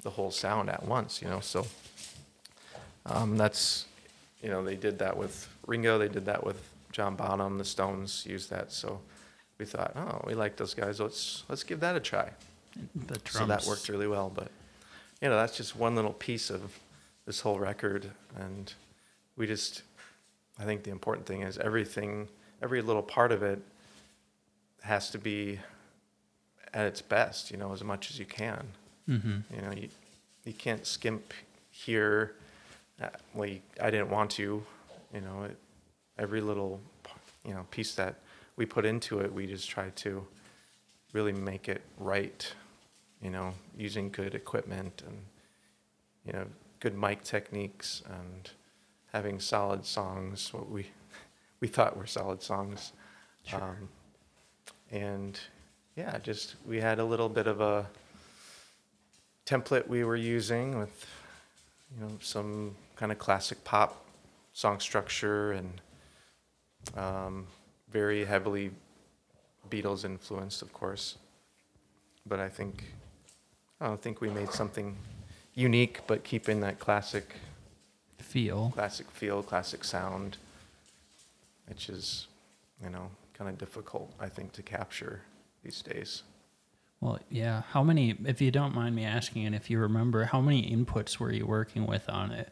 [0.01, 1.41] the whole sound at once, you know.
[1.41, 1.67] So
[3.05, 3.85] um, that's
[4.41, 8.25] you know they did that with Ringo, they did that with John Bonham, the Stones
[8.25, 8.71] used that.
[8.71, 8.99] So
[9.57, 10.99] we thought, oh, we like those guys.
[10.99, 12.31] Let's let's give that a try.
[13.29, 14.31] So that worked really well.
[14.33, 14.51] But
[15.21, 16.77] you know, that's just one little piece of
[17.25, 18.73] this whole record, and
[19.35, 19.83] we just,
[20.59, 22.29] I think the important thing is everything,
[22.61, 23.61] every little part of it
[24.81, 25.59] has to be
[26.73, 28.67] at its best, you know, as much as you can.
[29.09, 29.55] Mm-hmm.
[29.55, 29.89] You know, you,
[30.45, 31.33] you can't skimp
[31.69, 32.35] here.
[33.33, 34.63] Well, you, I didn't want to,
[35.13, 35.57] you know, it,
[36.17, 36.79] every little,
[37.45, 38.15] you know, piece that
[38.55, 40.25] we put into it, we just try to
[41.13, 42.51] really make it right,
[43.21, 45.17] you know, using good equipment and,
[46.25, 46.45] you know,
[46.79, 48.49] good mic techniques and
[49.13, 50.87] having solid songs, what we,
[51.59, 52.93] we thought were solid songs.
[53.45, 53.61] Sure.
[53.61, 53.89] Um,
[54.91, 55.39] and
[55.95, 57.87] yeah, just, we had a little bit of a,
[59.47, 61.07] template we were using with
[61.95, 64.05] you know some kind of classic pop
[64.53, 65.81] song structure and
[66.95, 67.47] um,
[67.91, 68.71] very heavily
[69.69, 71.17] Beatles influenced, of course.
[72.25, 72.83] But I think
[73.79, 74.95] I don't think we made something
[75.53, 77.35] unique, but keeping that classic
[78.19, 78.71] Feel.
[78.73, 80.37] classic feel, classic sound,
[81.67, 82.27] which is
[82.83, 85.21] you know kind of difficult I think to capture
[85.63, 86.23] these days.
[86.99, 87.61] Well, yeah.
[87.69, 91.19] How many, if you don't mind me asking, and if you remember, how many inputs
[91.19, 92.51] were you working with on it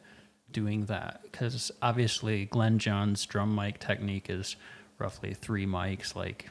[0.55, 1.19] doing that?
[1.23, 4.55] Because obviously, Glyn John's drum mic technique is
[4.97, 6.49] roughly three mics, like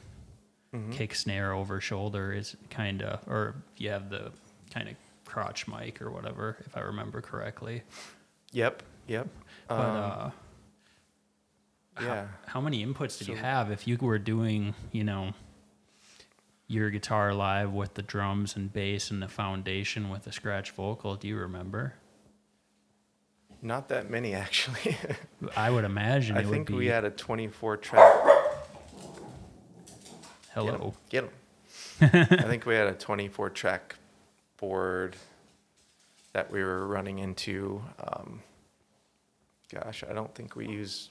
[0.75, 0.93] Mhm.
[0.93, 4.31] kick snare over shoulder is kind of, or you have the
[4.71, 7.83] kind of crotch mic or whatever, if I remember correctly.
[8.53, 9.27] Yep, yep.
[9.69, 10.31] But Um, uh,
[11.95, 12.29] how- yeah.
[12.47, 15.33] how, many inputs did you have if you were doing, you know,
[16.67, 21.17] your guitar live with the drums and bass and the foundation with the scratch vocal?
[21.17, 21.95] Do you remember?
[23.65, 24.97] Not that many actually.
[25.57, 26.85] I would imagine I it think would be.
[26.85, 28.15] we had a 24 track.
[30.53, 30.93] hello.
[31.09, 31.31] Get 'em.
[32.03, 33.97] I think we had a 24 track
[34.59, 35.17] board
[36.35, 37.83] that we were running into.
[38.07, 38.43] Um,
[39.73, 41.09] gosh, I don't think we used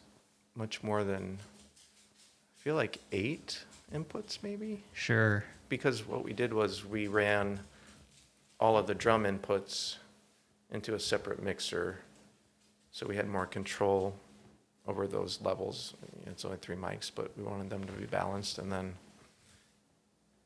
[0.55, 3.63] much more than, I feel like eight
[3.93, 4.83] inputs maybe.
[4.93, 5.43] Sure.
[5.69, 7.61] Because what we did was we ran
[8.59, 9.95] all of the drum inputs
[10.69, 11.97] into a separate mixer.
[12.93, 14.15] So we had more control
[14.87, 15.95] over those levels.
[16.27, 18.59] It's only three mics, but we wanted them to be balanced.
[18.59, 18.93] And then,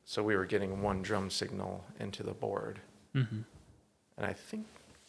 [0.06, 2.80] so we were getting one drum signal into the board.
[3.14, 3.42] hmm
[4.18, 4.66] And I think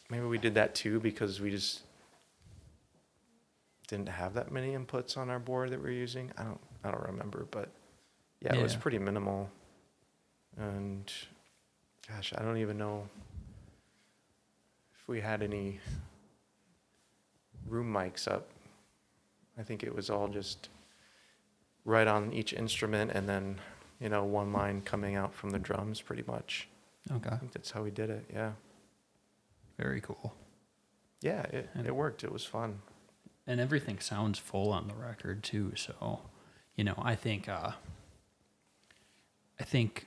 [0.09, 1.81] maybe we did that too because we just
[3.87, 6.31] didn't have that many inputs on our board that we are using.
[6.37, 7.69] I don't I don't remember, but
[8.41, 9.49] yeah, it was pretty minimal.
[10.57, 11.11] And
[12.07, 13.07] gosh, I don't even know
[14.93, 15.79] if we had any
[17.69, 18.49] room mics up.
[19.57, 20.69] I think it was all just
[21.85, 23.59] right on each instrument and then,
[23.99, 26.67] you know, one line coming out from the drums pretty much.
[27.11, 27.29] Okay.
[27.29, 28.25] I think that's how we did it.
[28.33, 28.51] Yeah.
[29.77, 30.33] Very cool.
[31.21, 32.23] Yeah, it, And- it worked.
[32.23, 32.81] It was fun.
[33.47, 35.73] And everything sounds full on the record too.
[35.75, 36.21] So,
[36.75, 37.71] you know, I think uh,
[39.59, 40.05] I think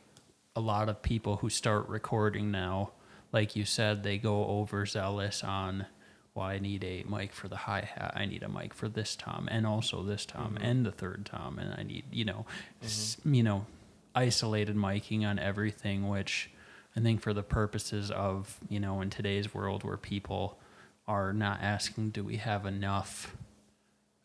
[0.55, 2.93] a lot of people who start recording now,
[3.33, 5.87] like you said, they go overzealous on.
[6.35, 8.13] Well, I need a mic for the hi hat.
[8.17, 10.65] I need a mic for this tom, and also this tom, Mhm.
[10.65, 12.47] and the third tom, and I need you know,
[12.83, 13.67] s- you know,
[14.15, 16.09] isolated miking on everything.
[16.09, 16.51] Which
[16.97, 20.59] I think for the purposes of you know in today's world where people
[21.07, 23.37] are not asking, do we have enough?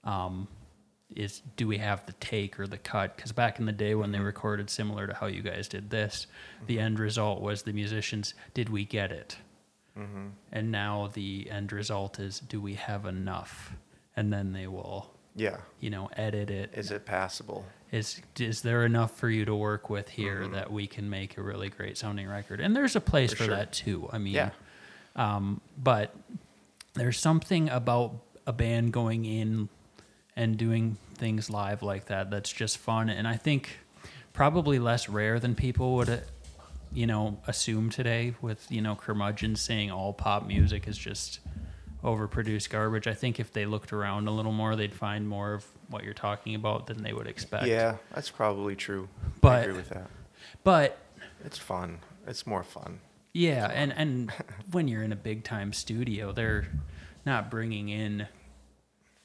[0.05, 0.47] Um,
[1.13, 3.17] is do we have the take or the cut?
[3.17, 6.27] Because back in the day when they recorded similar to how you guys did this,
[6.67, 9.37] the end result was the musicians, did we get it?
[9.97, 10.27] Mm-hmm.
[10.51, 13.73] And now the end result is, do we have enough?
[14.15, 15.57] And then they will, Yeah.
[15.79, 16.71] you know, edit it.
[16.73, 17.65] Is it passable?
[17.91, 20.51] Is is there enough for you to work with here Mhm.
[20.53, 22.59] that we can make a really great sounding record?
[22.59, 23.55] And there's a place For for, sure.
[23.55, 24.09] that too.
[24.11, 24.49] I mean, Yeah.
[25.15, 26.13] um, but
[26.93, 29.69] there's something about a band going in
[30.35, 33.79] and doing things live like that that's just fun, and I think
[34.33, 36.23] probably less rare than people would,
[36.93, 38.35] you know, assume today.
[38.41, 41.39] With you know curmudgeons saying all pop music is just
[42.03, 43.07] overproduced garbage.
[43.07, 46.13] I think if they looked around a little more, they'd find more of what you're
[46.13, 47.65] talking about than they would expect.
[47.65, 49.09] Yeah, that's probably true.
[49.41, 50.07] But I agree with that.
[50.63, 50.97] but
[51.43, 51.99] It's fun.
[52.27, 52.99] It's more fun.
[53.33, 54.31] Yeah, and and
[54.71, 56.67] when you're in a big time studio, they're
[57.25, 58.27] not bringing in,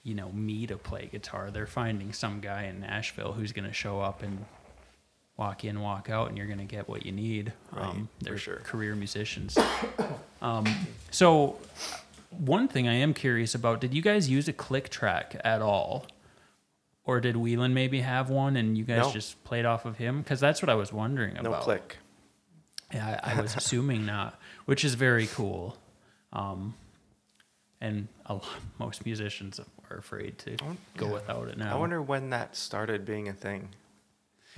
[0.02, 1.50] you know, me to play guitar.
[1.50, 4.44] They're finding some guy in Nashville who's going to show up and
[5.36, 7.52] walk in, walk out, and you're going to get what you need.
[7.72, 8.56] Right, um, they're sure.
[8.56, 9.58] career musicians.
[10.42, 10.66] um,
[11.10, 11.58] so,
[12.30, 16.06] one thing I am curious about: Did you guys use a click track at all?
[17.04, 19.12] Or did Whelan maybe have one and you guys No.
[19.12, 20.22] just played off of him?
[20.22, 21.50] Because that's what I was wondering about.
[21.50, 21.96] No click.
[22.94, 25.76] Yeah, I, I was assuming not, which is very cool.
[26.32, 26.74] Um,
[27.80, 28.46] and a lot,
[28.78, 30.56] most musicians are afraid to
[30.96, 31.12] go yeah.
[31.12, 31.74] without it now.
[31.74, 33.70] I wonder when that started being a thing.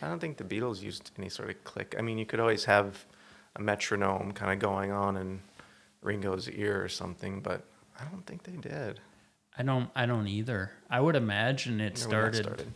[0.01, 1.95] I don't think the Beatles used any sort of click.
[1.99, 3.05] I mean, you could always have
[3.57, 5.41] a metronome kind of going on in
[6.03, 7.65] Ringo's ear or something, but
[7.99, 9.01] I don't think they did.
[9.57, 9.89] I don't.
[9.95, 10.73] I don't either.
[10.91, 12.73] I would imagine it I wonder when that started,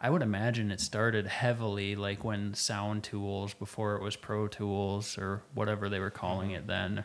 [0.00, 5.18] I would imagine it started heavily, like when Sound Tools before it was Pro Tools
[5.18, 6.58] or whatever they were calling mm-hmm.
[6.58, 7.04] it then,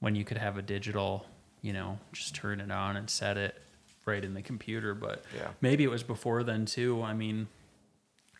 [0.00, 1.26] when you could have a digital,
[1.62, 3.60] you know, just turn it on and set it
[4.04, 4.94] right in the computer.
[4.94, 5.50] But Yeah.
[5.60, 7.02] maybe it was before then too.
[7.02, 7.46] I mean,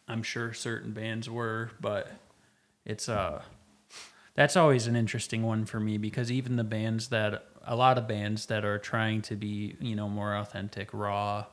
[0.08, 2.10] I'm sure certain bands were, but
[2.84, 3.42] it's uh
[4.34, 8.08] that's always an interesting one for me because even the bands that a lot of
[8.08, 11.46] bands that are trying to be, you know, more authentic, raw,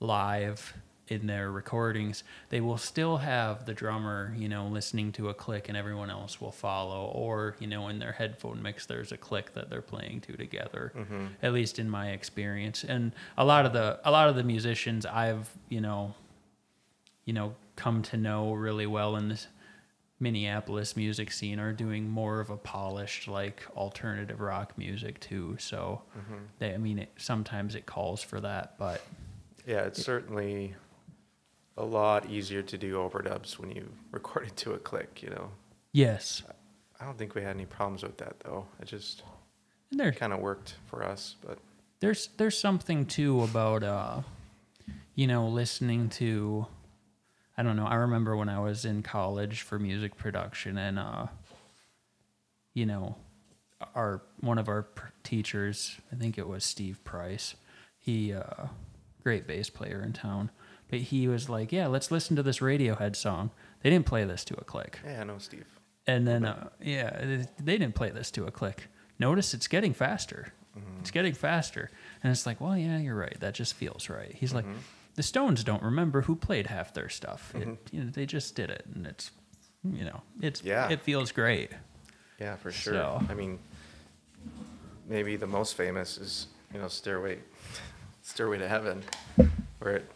[0.00, 0.74] live
[1.08, 5.68] in their recordings, they will still have the drummer, you know, listening to a click
[5.68, 9.52] and everyone else will follow or, you know, in their headphone mix there's a click
[9.52, 10.92] that they're playing to together.
[11.42, 12.84] At least in my experience.
[12.84, 16.14] And a lot of the a lot of the musicians I've, you know,
[17.26, 19.46] you know, come to know really well in this
[20.20, 25.56] Minneapolis music scene are doing more of a polished like alternative rock music too.
[25.58, 26.02] So
[26.58, 29.02] they, I mean, it, sometimes it calls for that, but
[29.66, 30.74] Yeah, it's certainly
[31.76, 35.50] a lot easier to do overdubs when you record it to a click, you know.
[35.92, 36.42] yes,
[37.00, 38.66] I don't think we had any problems with that though.
[38.80, 39.24] It just
[39.90, 41.58] and there, kind of worked for us, but
[42.00, 44.22] there's there's something too about uh,
[45.16, 46.66] you know, listening to.
[47.56, 47.86] I don't know.
[47.86, 51.26] I remember when I was in college for music production, and uh,
[52.74, 53.16] you know,
[53.94, 57.54] our one of our pr- teachers, I think it was Steve Price.
[57.98, 58.66] He, uh,
[59.22, 60.50] great bass player in town,
[60.90, 63.50] but he was like, "Yeah, let's listen to this Radiohead song."
[63.82, 65.66] They didn't play this to a click, yeah, I know Steve.
[66.06, 68.88] and then uh, yeah, they- they didn't play this to a click.
[69.18, 70.52] Notice it's getting faster.
[71.00, 71.88] It's getting faster,
[72.22, 73.38] and it's like, well, yeah, you're right.
[73.38, 74.34] That just feels right.
[74.34, 74.64] He's like,
[75.14, 77.52] the Stones don't remember who played half their stuff.
[77.54, 77.96] It, mm-hmm.
[77.96, 79.30] you know, they just did it, and it's,
[79.84, 80.88] you know, it's Yeah.
[80.88, 81.70] it feels great.
[82.40, 82.94] Yeah, for sure.
[82.94, 83.58] So- I mean,
[85.08, 87.38] maybe the most famous is you know Stairway,
[88.22, 89.02] Stairway to Heaven,
[89.78, 90.10] where it,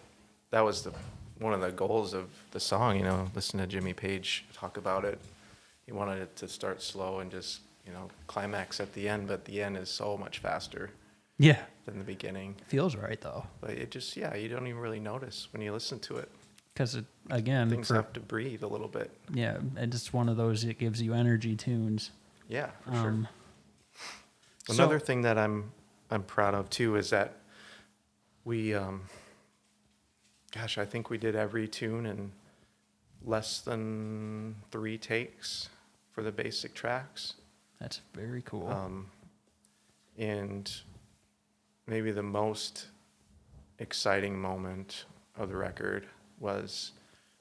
[0.51, 0.93] that was the
[1.39, 2.97] one of the goals of the song.
[2.97, 5.21] You know, listen to Jimmy Page talk about it.
[5.87, 9.45] He wanted it to start slow and just you know climax at the end, but
[9.45, 10.91] the end is so much faster
[11.39, 12.57] Yeah, than the beginning.
[12.67, 15.99] feels right though, But it just yeah, you don't even really notice when you listen
[16.01, 16.31] to it.
[16.75, 19.11] because it again, Things for, have to breathe a little bit.
[19.33, 20.65] yeah, it's just one of those.
[20.65, 22.11] It gives you energy tunes.
[22.49, 23.09] Yeah, for sure.
[23.09, 23.29] Um,
[24.69, 25.73] Another so- thing that I'm
[26.11, 27.35] I'm proud of too is that
[28.45, 29.03] we um
[30.53, 32.33] gosh, I think we did every tune in
[33.25, 35.69] less than 3 takes
[36.13, 37.35] for the basic tracks.
[37.81, 38.69] That's very cool.
[38.69, 39.11] Um
[40.19, 40.71] and
[41.89, 42.87] maybe the most
[43.79, 46.07] exciting moment of the record
[46.39, 46.93] was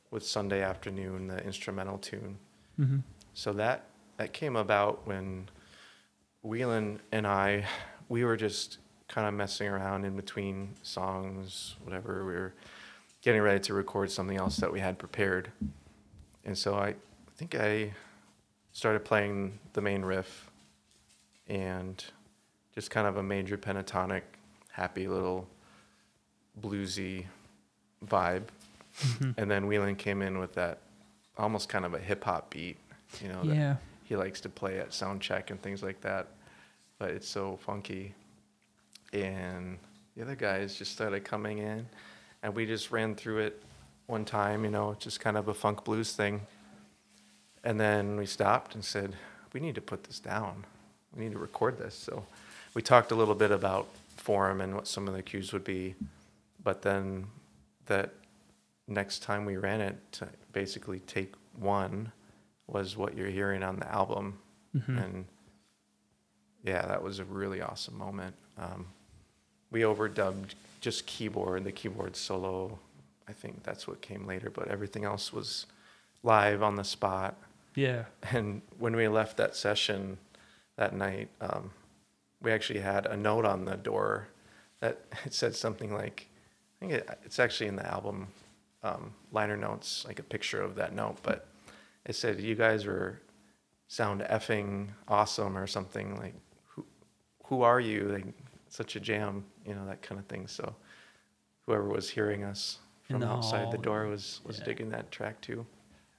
[0.09, 2.37] with Sunday afternoon, the instrumental tune.
[2.77, 2.97] hmm
[3.33, 3.85] So that
[4.17, 5.49] that came about when
[6.41, 7.65] Whelan and I
[8.09, 12.25] we were just kind of messing around in between songs, whatever.
[12.25, 12.53] We were
[13.21, 15.51] getting ready to record something else that we had prepared.
[16.45, 16.95] And so I
[17.35, 17.93] think I
[18.71, 20.49] started playing the main riff
[21.47, 22.03] and
[22.75, 24.21] just kind of a major pentatonic,
[24.77, 25.47] happy little
[26.61, 27.25] bluesy
[28.05, 28.43] vibe.
[29.01, 29.31] Mm-hmm.
[29.37, 30.77] And then Whelan came in with that
[31.35, 32.77] almost kind of a hip hop beat,
[33.21, 36.27] you know, that Yeah, he likes to play at sound check and things like that.
[36.99, 38.13] But it's so funky.
[39.13, 39.79] And
[40.15, 41.87] the other guys just started coming in
[42.43, 43.63] and we just ran through it
[44.05, 46.41] one time, you know, just kind of a funk blues thing.
[47.63, 49.15] And then we stopped and said,
[49.53, 50.65] we need to put this down.
[51.15, 51.95] We need to record this.
[51.95, 52.25] So
[52.75, 53.87] we talked a little bit about
[54.27, 55.95] form and what some of the cues would be.
[56.63, 57.27] But then
[57.85, 58.13] that
[58.87, 62.11] next time we ran it, to basically take one
[62.67, 64.37] was what you're hearing on the album.
[64.75, 65.03] Mhm.
[65.03, 65.25] And
[66.63, 68.35] yeah, that was a really awesome moment.
[68.57, 68.87] Um,
[69.71, 72.79] we overdubbed just keyboard, the keyboard solo.
[73.29, 75.65] I think that's what came later, but everything else was
[76.23, 77.35] live on the spot.
[77.75, 78.05] yeah.
[78.33, 80.17] And when we left that session
[80.75, 81.71] that night, um,
[82.41, 84.27] we actually had a note on the door
[84.79, 86.27] that it said something like,
[86.77, 88.27] I think it, it's actually in the album
[88.83, 91.47] um, liner notes, like a picture of that note, but
[92.05, 93.21] it said, "You guys are
[93.87, 96.35] sound effing awesome" or something like,
[96.69, 96.85] "Who,
[97.45, 98.25] who are you?" Like
[98.69, 100.47] such a jam, you know, that kind of thing.
[100.47, 100.75] So
[101.65, 104.65] whoever was hearing us from the outside the door was was yeah.
[104.65, 105.65] digging that track too.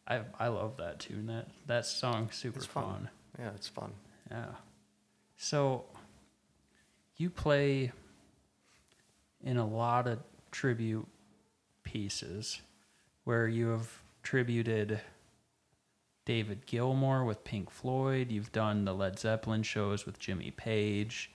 [0.07, 1.27] I I love that tune.
[1.27, 2.85] That that song's super fun.
[2.85, 3.09] fun.
[3.39, 3.93] Yeah, it's fun.
[4.31, 4.47] Yeah.
[5.37, 5.85] So
[7.19, 7.93] you play
[9.43, 11.07] in a lot of tribute
[11.83, 12.63] pieces
[13.25, 15.01] where you have tributed
[16.25, 18.31] David Gilmour with Pink Floyd.
[18.31, 21.31] You've done the Led Zeppelin shows with Jimmy Page.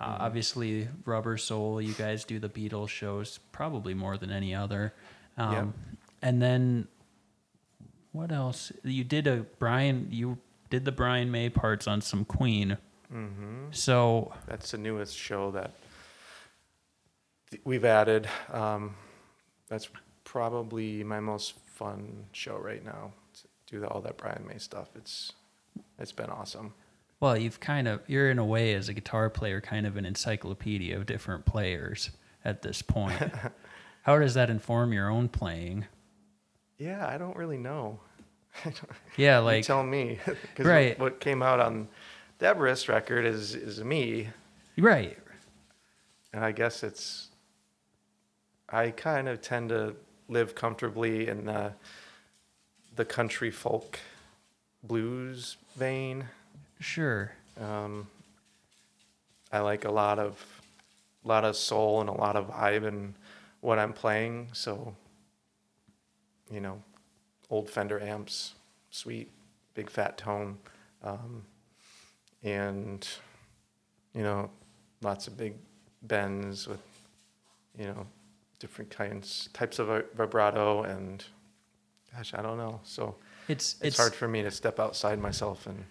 [0.00, 1.82] Uh, Obviously, Rubber Soul.
[1.82, 4.94] You guys do the Beatles shows probably more than any other.
[5.36, 5.66] Um, Yep.
[6.22, 6.88] And then
[8.12, 8.72] what else?
[8.82, 10.08] You did a Brian.
[10.10, 10.38] You
[10.70, 12.76] did the Brian May parts on some Queen.
[13.10, 15.72] Hmm So That's the newest show that
[17.50, 18.28] th- we've added.
[18.52, 18.94] Um,
[19.68, 19.88] that's
[20.24, 23.12] probably my most fun show right now.
[23.34, 24.88] To do all that Brian May stuff.
[24.96, 25.32] It's
[25.98, 26.72] it's been awesome.
[27.20, 30.04] Well, you've kind of you're in a way as a guitar player kind of an
[30.06, 32.10] encyclopedia of different players
[32.44, 33.20] at this point.
[34.02, 35.84] How does that inform your own playing?
[36.78, 38.00] Yeah, I don't really know.
[39.16, 40.18] Yeah, you like tell me,
[40.58, 40.98] Right.
[40.98, 41.88] what came out on
[42.40, 44.28] Everest record is is me,
[44.76, 45.18] right.
[46.32, 47.28] and I guess it's.
[48.70, 49.96] I kind of tend to
[50.28, 51.72] live comfortably in the
[52.96, 53.98] the country folk
[54.82, 56.24] blues vein.
[56.80, 57.32] Sure.
[57.60, 58.06] Um,
[59.52, 60.44] I like a lot of
[61.24, 63.14] lot of soul and a lot of vibe in
[63.60, 64.48] what I'm playing.
[64.52, 64.94] So,
[66.50, 66.82] you know,
[67.50, 68.54] old Fender amps,
[68.90, 69.30] sweet,
[69.74, 70.58] big fat tone,
[71.02, 71.44] um,
[72.42, 73.06] and
[74.14, 74.50] you know,
[75.02, 75.54] lots of big
[76.02, 76.82] bends with
[77.76, 78.06] you know
[78.58, 81.24] different kinds types of vibrato and
[82.14, 82.80] gosh, I don't know.
[82.82, 83.16] So
[83.48, 85.84] It's it's, hard for me to step outside myself and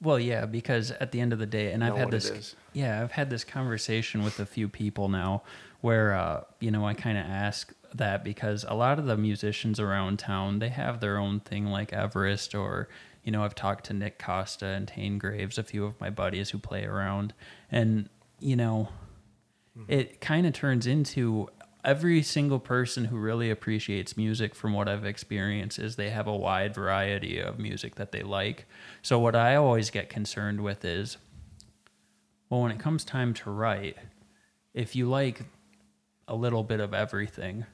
[0.00, 2.54] Well, yeah, because at the end of the day, and I've had this.
[2.72, 5.42] Yeah, I've had this conversation with a few people now
[5.80, 9.80] where, uh, you know, I kind of ask that because a lot of the musicians
[9.80, 12.88] around town, they have their own thing like Everest or,
[13.24, 16.50] you know, I've talked to Nick Costa and Tane Graves, a few of my buddies
[16.50, 17.34] who play around.
[17.70, 18.08] And,
[18.38, 18.88] you know,
[19.76, 19.92] mm-hmm.
[19.92, 21.48] it kind of turns into
[21.84, 26.36] every single person who really appreciates music from what I've experienced is they have a
[26.36, 28.66] wide variety of music that they like.
[29.02, 31.16] So what I always get concerned with is
[32.50, 33.96] well, when it comes time to write,
[34.74, 35.42] if you like
[36.26, 37.64] a little bit of everything,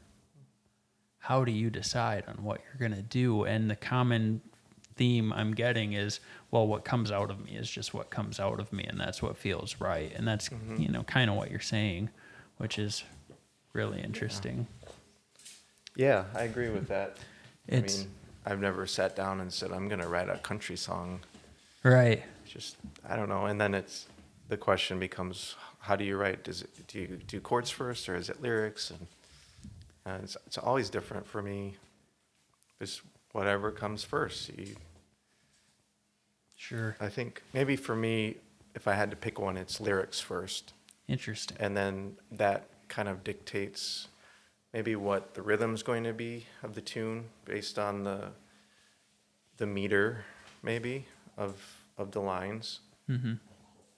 [1.19, 3.45] how do you decide on what you're going to do?
[3.45, 4.43] And the common
[4.97, 6.21] theme I'm getting is,
[6.51, 9.23] well, what comes out of me is just what comes out of me, and that's
[9.23, 10.13] what feels right.
[10.15, 10.81] And that's, mm-hmm.
[10.81, 12.11] you know, kind of what you're saying,
[12.59, 13.05] which is
[13.73, 14.67] really interesting.
[15.95, 17.19] Yeah, I agree with that.
[17.69, 18.09] It's I mean,
[18.47, 21.21] I've never sat down and said I'm going to write a country song.
[21.83, 22.23] right.
[22.45, 22.77] It's just
[23.09, 23.47] I don't know.
[23.47, 24.07] And then it's
[24.49, 26.45] the question becomes, how do you write?
[26.45, 28.91] Does it do you do chords first or is it lyrics?
[28.91, 29.07] And,
[30.05, 31.77] and it's it's always different for me.
[32.79, 33.03] Just
[33.37, 34.51] whatever comes first.
[34.59, 34.77] You,
[36.57, 36.97] Sure.
[37.01, 38.37] I think maybe for me,
[38.75, 40.73] if I had to pick one, it's lyrics first,
[41.07, 41.57] Interesting.
[41.61, 44.09] and then that kind of dictates
[44.73, 48.29] maybe what the rhythm's going to be of the tune based on the
[49.59, 50.25] the meter
[50.63, 51.05] maybe
[51.37, 51.55] of
[51.99, 53.35] of the lines Mm-hmm.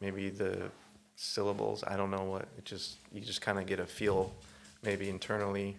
[0.00, 0.70] maybe the
[1.16, 4.32] syllables i don't know what it just you just kind of get a feel
[4.82, 5.76] maybe internally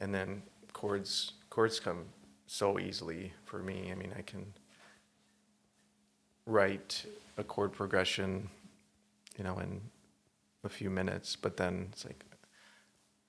[0.00, 2.04] and then chords chords come
[2.52, 3.90] so easily for me.
[3.92, 4.44] I mean i can
[6.46, 7.04] write
[7.38, 8.48] a chord progression
[9.38, 9.80] you know in
[10.64, 12.24] a few minutes but then it's like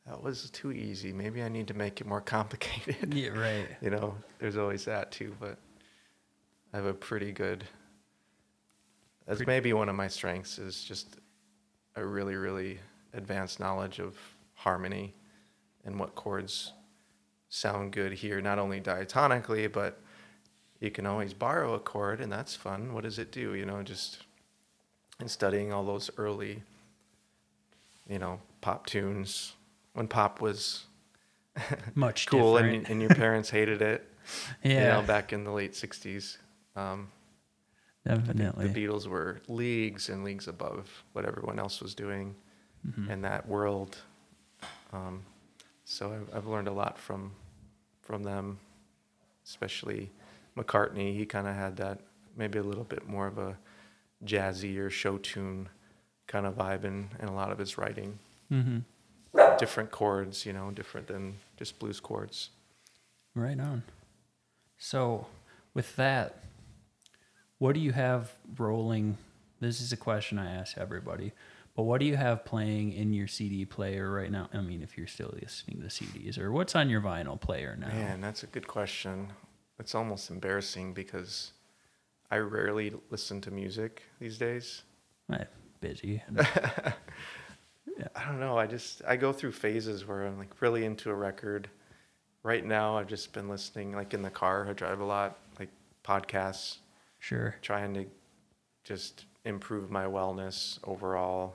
[0.08, 1.14] that was too easy.
[1.14, 3.14] Maybe i need to make it more complicated.
[3.14, 3.68] Yeah, right.
[3.80, 5.60] you know there's always that too but
[6.74, 7.64] i have a pretty good
[9.28, 11.18] that's Pretty- maybe one of my strengths is just
[11.96, 12.80] a really really
[13.14, 14.18] advanced knowledge of
[14.56, 15.14] harmony
[15.86, 16.74] and what chords
[17.54, 20.00] sound good here not only diatonically but
[20.80, 22.94] you can always borrow a chord and that's fun.
[22.94, 23.54] What does it do?
[23.54, 24.24] You know just
[25.20, 26.64] and studying all those early
[28.10, 29.54] you know pop tunes.
[29.94, 30.86] When pop was
[31.96, 34.08] Much cool and, and your parents hated it
[34.64, 36.38] yeah, you know back in the late 60s
[36.78, 37.10] um,
[38.08, 38.70] definitely.
[38.70, 42.34] the beatles were leagues and leagues above what everyone else was doing
[42.88, 43.10] Mhm.
[43.12, 43.98] in that world.
[44.92, 45.24] Um,
[45.92, 47.32] so I've, I've learned a lot from
[48.02, 48.60] from them
[49.46, 50.10] especially
[50.58, 52.00] mccartney he kind of had that
[52.38, 53.58] maybe a little bit more of a
[54.24, 55.68] jazzy or show tune
[56.28, 58.18] kind of vibe in, in a lot of his writing
[58.52, 58.80] Mm-hmm.
[59.58, 62.50] different chords you know different than just blues chords
[63.34, 63.84] Right on.
[64.78, 65.28] So,
[65.74, 66.44] with that,
[67.60, 69.18] what do you have rolling?
[69.62, 71.32] This is a question I ask everybody,
[71.84, 74.50] what do you have playing in your CD player right now?
[74.54, 77.88] I mean, if you're still listening to CDs, or what's on your vinyl player now?
[77.88, 79.32] Man, that's a good question.
[79.80, 81.54] It's almost embarrassing because
[82.30, 84.84] I rarely listen to music these days.
[85.30, 85.46] I'm
[85.80, 86.22] busy.
[88.16, 88.58] I don't know.
[88.58, 91.70] I just I go through phases where I'm like really into a record.
[92.44, 94.68] Right now, I've just been listening like in the car.
[94.68, 95.70] I drive a lot, like
[96.04, 96.78] podcasts,
[97.20, 97.56] Sure.
[97.62, 98.06] trying to
[98.84, 101.54] just improve my wellness overall.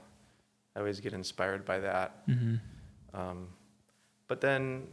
[0.76, 2.22] I always get inspired by that.
[2.26, 2.56] hmm
[3.14, 3.48] Um,
[4.28, 4.86] but then,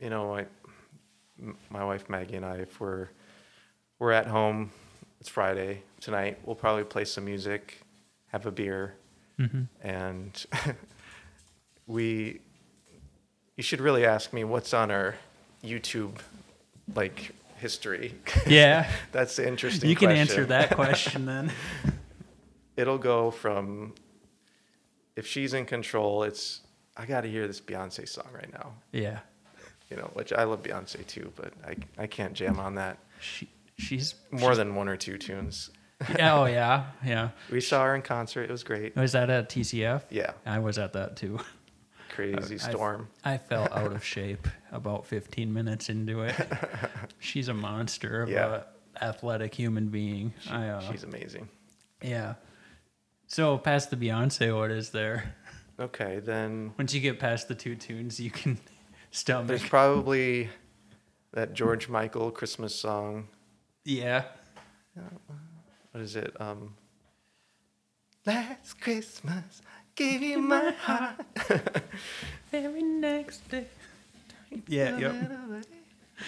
[0.00, 0.46] you know, I,
[1.42, 3.08] m- my wife Maggie and I, if we're
[3.98, 4.70] we're at home,
[5.20, 6.38] it's Friday tonight.
[6.44, 7.82] We'll probably play some music,
[8.28, 8.94] have a beer,
[9.36, 10.46] hmm and
[11.86, 12.40] we.
[13.56, 15.16] You should really ask me what's on our
[15.62, 16.18] YouTube,
[16.94, 18.14] like history.
[18.46, 18.90] Yeah.
[19.12, 19.90] That's the interesting.
[19.90, 20.20] you can question.
[20.20, 21.52] answer that question then.
[22.76, 23.92] It'll go from.
[25.20, 26.60] If she's in control, it's
[26.96, 28.72] I got to hear this Beyonce song right now.
[28.90, 29.18] yeah.
[29.90, 33.48] you know, which I love Beyonce too, but I, I can't jam on that She,
[33.78, 35.70] she's more than one or two tunes.
[36.16, 37.28] yeah, oh yeah, yeah.
[37.50, 38.96] We saw her in concert; it was great.
[38.96, 40.04] Was that at TCF?
[40.08, 41.38] Yeah, I was at that too.
[42.08, 43.08] crazy I- storm.
[43.22, 46.34] I fell out of shape about 15 minutes into it.
[47.18, 48.62] She's a monster of Yeah.
[49.00, 50.32] a athletic human being.
[50.50, 51.48] I, uh, She's amazing.
[52.02, 52.34] yeah.
[53.30, 55.36] So past the Beyonce, what is there?
[55.78, 58.58] Okay, then Once you get past the two tunes, you can
[59.12, 59.46] stomach.
[59.46, 60.48] there's probably
[61.32, 63.28] that George Michael Christmas song.
[63.84, 64.24] yeah.
[65.92, 66.34] What is it?
[66.40, 66.74] Um,
[68.26, 69.62] Last Christmas,
[69.94, 71.24] gave you my heart.
[72.50, 73.66] Very next day.
[74.66, 75.32] Yeah, yep.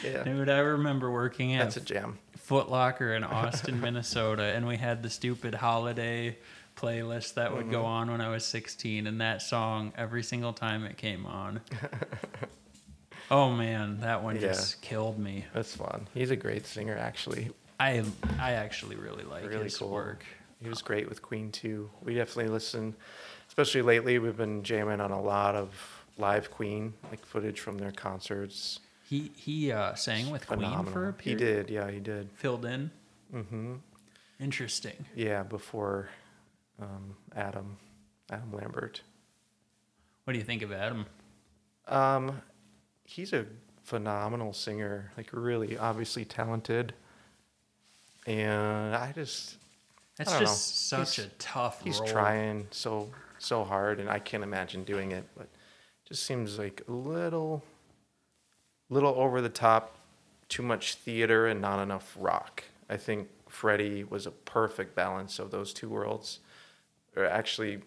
[0.04, 2.18] Yeah, Dude, I remember working at that's a jam.
[2.36, 6.38] Foot Locker in Austin, Minnesota, and we had the stupid holiday
[6.82, 7.70] playlist that would Mm-hmm.
[7.72, 11.60] go on when I was 16, and that song every single time it came on.
[13.30, 14.48] oh man, that one Yeah.
[14.48, 15.44] just killed me.
[15.54, 16.08] That's fun.
[16.14, 17.50] He's a great singer, actually.
[17.78, 18.04] I
[18.38, 19.90] I actually really like really his cool.
[19.90, 20.24] work.
[20.60, 21.90] He was great with Queen too.
[22.02, 22.94] We definitely listen,
[23.48, 24.18] especially lately.
[24.18, 25.70] We've been jamming on a lot of
[26.18, 28.78] live Queen, like footage from their concerts.
[29.08, 31.40] He he uh, sang with Queen for a period.
[31.40, 32.30] He did, yeah, he did.
[32.34, 32.90] Filled in.
[33.34, 33.74] Mm-hmm.
[34.40, 35.04] Interesting.
[35.16, 36.08] Yeah, before
[36.82, 37.76] um, Adam,
[38.30, 39.02] Adam Lambert.
[40.24, 41.06] What do you think of Adam?
[41.88, 42.42] Um,
[43.04, 43.46] he's a
[43.82, 46.94] phenomenal singer, like really obviously talented.
[48.26, 49.56] And I just
[50.16, 50.40] That's know.
[50.40, 52.08] just such He's- a tough he's role.
[52.08, 55.48] trying so so hard and i can't imagine doing it but
[56.04, 57.60] just seems like a little
[58.88, 59.96] little over the top
[60.48, 65.50] too much theater and not enough rock i think freddie was a perfect balance of
[65.50, 66.38] those two worlds
[67.14, 67.82] they're actually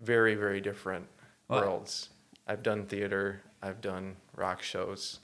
[0.00, 1.06] very very different
[1.48, 2.10] Well- worlds.
[2.46, 5.20] I've done theater i've done rock shows.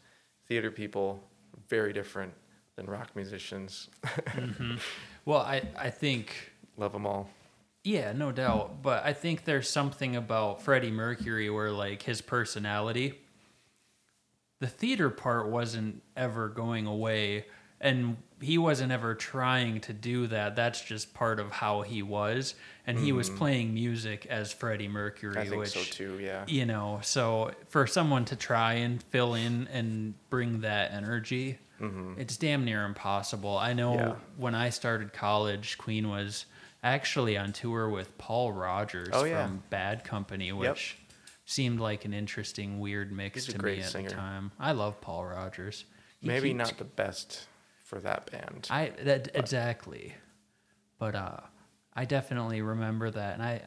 [0.47, 1.23] Theater people
[1.69, 2.33] very different
[2.77, 3.89] than rock musicians.
[4.05, 4.77] Mm-hmm.
[5.25, 7.29] Well, I I think love them all.
[7.83, 8.81] Yeah, no doubt.
[8.83, 13.15] But I think there's something about Freddie Mercury where like his personality,
[14.61, 17.47] the theater part wasn't ever going away.
[17.81, 20.57] And he wasn't ever trying to do that.
[20.57, 22.55] That's just part of how he was.
[22.87, 25.41] And he was playing music as Freddie Mercury, Mm-hmm.
[25.41, 29.35] i think which so too yeah you know, so for someone to try and fill
[29.35, 31.59] in and bring that energy,
[32.17, 33.57] it's damn near impossible.
[33.59, 34.09] I know Mm-hmm.
[34.09, 34.15] Yeah.
[34.37, 36.47] when I started college, Queen was
[36.83, 39.45] actually on tour with Paul Rodgers Oh, yeah.
[39.47, 40.97] from Bad Company, which
[41.45, 44.09] seemed like an interesting, weird mix He's to me at singer.
[44.11, 44.53] the time.
[44.61, 45.85] I love Paul Rodgers.
[46.21, 47.47] He Maybe keeps- not the best
[47.87, 48.67] for that band.
[48.71, 50.15] I that exactly,
[50.99, 51.41] but uh,
[51.95, 53.63] I definitely remember that, and I.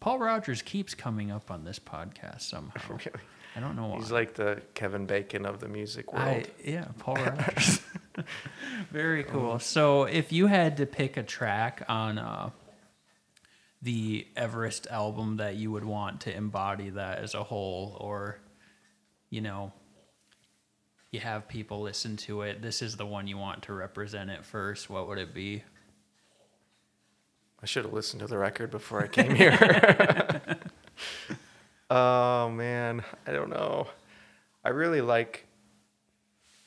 [0.00, 2.80] Paul Rodgers keeps coming up on this podcast somehow.
[2.88, 3.20] Really.
[3.56, 3.98] I don't know why.
[3.98, 6.26] He's like the Kevin Bacon of the music world.
[6.26, 7.80] I, yeah, Paul Rodgers.
[8.90, 9.60] Very cool.
[9.60, 12.50] So, if you had to pick a track on uh,
[13.80, 18.40] the Everest album that you would want to embody that as a whole, or
[19.30, 19.72] you know,
[21.14, 24.44] you have people listen to it, this is the one you want to represent it
[24.44, 24.90] first.
[24.90, 25.62] What would it be?
[27.62, 30.58] I should have listened to the record before I came here.
[31.90, 33.86] oh man, I don't know.
[34.64, 35.46] I really like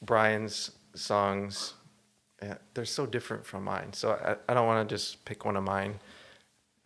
[0.01, 1.73] Brian's songs.
[2.73, 3.91] They're so different from mine.
[3.91, 5.99] So I, I don't want to just pick one of mine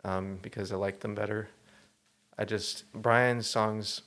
[0.02, 1.48] um, because I like them better.
[2.36, 4.02] I just Brian's songs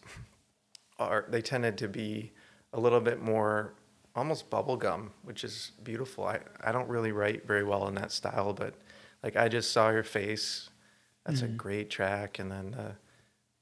[0.99, 2.34] are they tended to be
[2.76, 3.74] a little bit more
[4.16, 6.26] almost bubblegum, which is beautiful.
[6.26, 8.76] I, I don't really write very well in that style, but
[9.24, 10.70] like I just saw your face.
[11.26, 12.92] That's a great track, and then the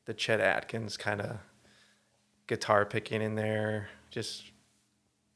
[0.06, 1.38] the Chet Atkins kind of
[2.48, 4.52] guitar picking in there, just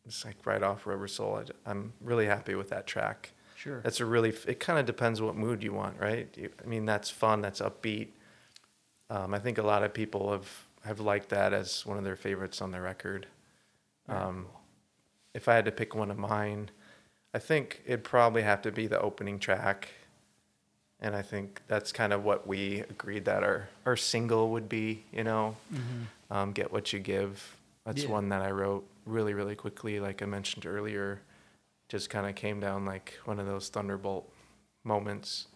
[0.06, 1.42] it's like right off Rubber Soul.
[1.66, 3.32] I, am really happy with that track.
[3.56, 3.80] Sure.
[3.80, 4.34] That's a really.
[4.46, 6.28] It kind of depends what mood you want, right?
[6.36, 7.40] You, I mean, that's fun.
[7.40, 8.10] That's upbeat.
[9.10, 10.50] Um, I think a lot of people have
[10.84, 13.28] have liked that as one of their favorites on the record.
[14.10, 14.48] Um,
[15.34, 16.72] if I had to pick one of mine,
[17.34, 19.90] I think it'd probably have to be the opening track.
[21.00, 25.04] And I think that's kind of what we agreed that our, our single would be,
[25.12, 26.08] you know, Mhm.
[26.32, 27.56] um, Get What You Give.
[27.86, 28.10] That's Yeah.
[28.10, 31.22] one that I wrote really, really quickly, like I mentioned earlier.
[31.88, 34.30] Just kind of came down like one of those thunderbolt
[34.84, 35.48] moments.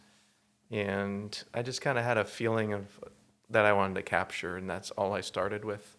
[0.69, 3.03] And I just kind of had a feeling of
[3.49, 5.97] that I wanted to capture, and that's all I started with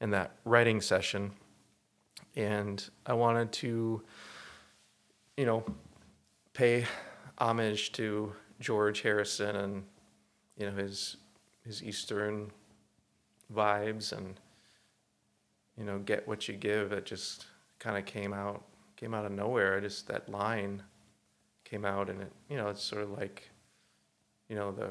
[0.00, 1.32] in that writing session.
[2.36, 4.02] And I wanted to,
[5.36, 5.64] you know,
[6.52, 6.86] pay
[7.38, 9.84] homage to George Harrison and
[10.56, 11.16] you know his
[11.64, 12.50] his Eastern
[13.52, 14.38] vibes and
[15.76, 16.92] you know get what you give.
[16.92, 17.46] It just
[17.78, 18.62] kind of came out
[18.96, 19.76] came out of nowhere.
[19.76, 20.82] I Just that line
[21.64, 23.50] came out, and it you know it's sort of like
[24.48, 24.90] you know the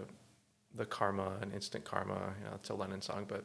[0.76, 2.34] the karma and instant karma.
[2.40, 3.44] You know it's a Lennon song, but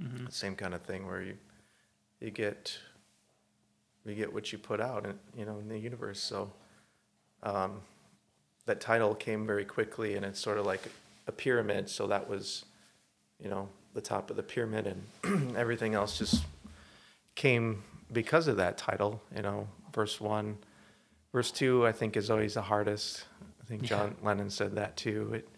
[0.00, 0.30] Mhm.
[0.30, 1.38] same kind of thing where you
[2.20, 2.78] you get
[4.06, 6.20] you get what you put out in you know in the universe.
[6.22, 6.50] So
[7.42, 7.80] um,
[8.66, 10.82] that title came very quickly and it's sort of like
[11.26, 11.88] a pyramid.
[11.88, 12.64] So that was
[13.42, 14.86] you know the top of the pyramid
[15.22, 16.44] and everything else just
[17.34, 17.82] came
[18.12, 19.68] because of that title you know.
[19.92, 20.58] Verse one
[21.32, 23.24] verse two i think is always the hardest.
[23.62, 23.88] I think Yeah.
[23.88, 25.32] john lennon said that too.
[25.34, 25.48] It,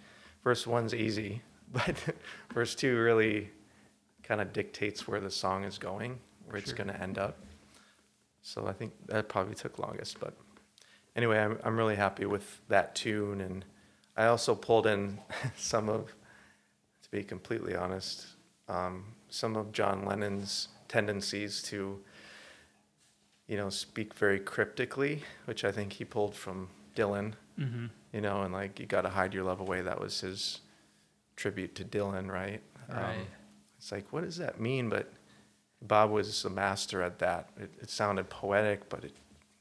[0.44, 1.42] verse one's easy
[1.72, 1.96] but
[2.54, 3.50] verse two really
[4.22, 7.36] kind of dictates where the song is going, where it's going to end up.
[8.42, 10.34] So I think that probably took longest, but
[11.16, 13.64] anyway, I'm I'm really happy with that tune, and
[14.16, 15.18] I also pulled in
[15.56, 16.14] some of,
[17.02, 18.26] to be completely honest,
[18.68, 22.00] um, some of John Lennon's tendencies to,
[23.46, 27.90] you know, speak very cryptically, which I think he pulled from Dylan Mhm.
[28.12, 29.82] you know, and like you got to hide your love away.
[29.82, 30.60] That was his
[31.36, 32.62] tribute to Dylan, right?
[32.88, 33.26] Um, Right.
[33.76, 34.88] it's like, what does that mean?
[34.88, 35.12] But
[35.82, 37.50] Bob was a master at that.
[37.58, 39.12] It, it sounded poetic, but it,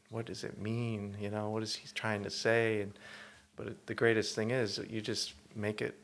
[0.10, 1.16] what does it mean?
[1.20, 2.82] You know, what is he trying to say?
[2.82, 2.94] And
[3.56, 5.96] but it, the greatest thing is that you just make it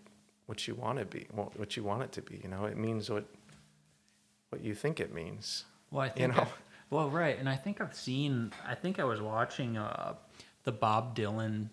[0.45, 2.39] what you want to be, what what you want it to be.
[2.43, 3.25] You know, it means what
[4.49, 5.65] what you think it means.
[5.91, 6.35] Well, I You think.
[6.35, 6.41] know?
[6.43, 6.47] I-
[6.89, 8.51] well, right, and I think I've seen.
[8.67, 10.13] I think I was watching uh,
[10.63, 11.69] the Bob Dylan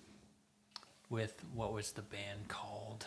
[1.10, 3.06] with what was the band called?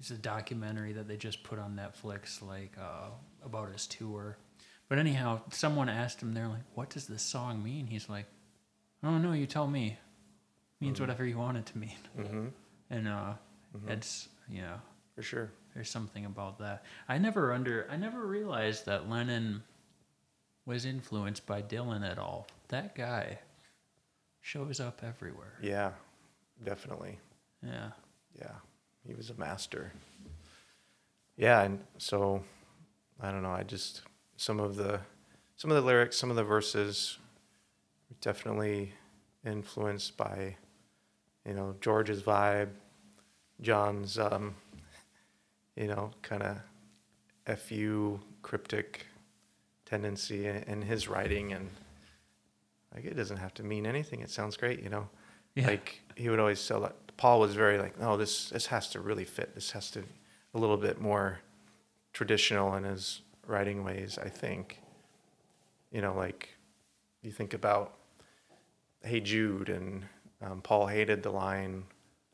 [0.00, 3.08] It's a documentary that they just put on Netflix, like uh,
[3.44, 4.36] about his tour.
[4.88, 8.26] But anyhow, someone asked him, they're like, "What does this song mean?" He's like,
[9.02, 9.32] "I don't know.
[9.32, 9.98] You tell me.
[10.80, 12.46] means whatever you want it to mean." Mm-hmm.
[12.90, 13.34] And uh,
[13.76, 13.90] Mhm.
[13.90, 14.80] it's you know,
[15.14, 15.50] For sure.
[15.74, 16.84] there's something about that.
[17.06, 19.62] I never under I never realized that Lennon
[20.64, 22.46] was influenced by Dylan at all.
[22.68, 23.40] That guy
[24.40, 25.58] shows up everywhere.
[25.60, 25.90] Yeah,
[26.64, 27.18] definitely.
[27.62, 27.90] Yeah.
[28.38, 28.54] yeah,
[29.08, 29.92] he was a master.
[31.36, 32.44] Yeah, and so
[33.20, 33.50] I don't know.
[33.50, 34.02] I just
[34.36, 35.00] some of the
[35.56, 37.18] some of the lyrics, some of the verses,
[38.20, 38.92] definitely
[39.46, 40.56] influenced by
[41.46, 42.68] you know George's vibe,
[43.62, 44.54] John's um,
[45.74, 49.06] you know kind of fu cryptic
[49.86, 51.70] tendency in, in his writing, and
[52.94, 54.20] like it doesn't have to mean anything.
[54.20, 55.08] It sounds great, you know
[55.54, 55.68] Yeah.
[55.68, 56.94] like he would always sell it.
[57.18, 59.54] Paul was very like, no, this this has to really fit.
[59.54, 60.02] This has to
[60.54, 61.40] a little bit more
[62.14, 64.18] traditional in his writing ways.
[64.18, 64.80] I think.
[65.92, 66.48] You know, like
[67.22, 67.94] you think about
[69.02, 70.04] Hey Jude, and
[70.42, 71.84] um, Paul hated the line.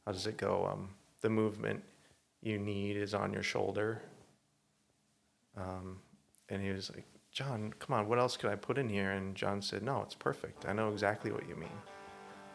[0.07, 0.69] How does it go?
[0.73, 0.91] Um,
[1.23, 1.83] the movement
[2.43, 4.03] you need is on your shoulder.
[5.57, 5.99] Um,
[6.49, 9.13] and he was like, John, come on, what else could I put in here?
[9.13, 10.67] And John said, No, it's perfect.
[10.67, 11.69] I know exactly what you mean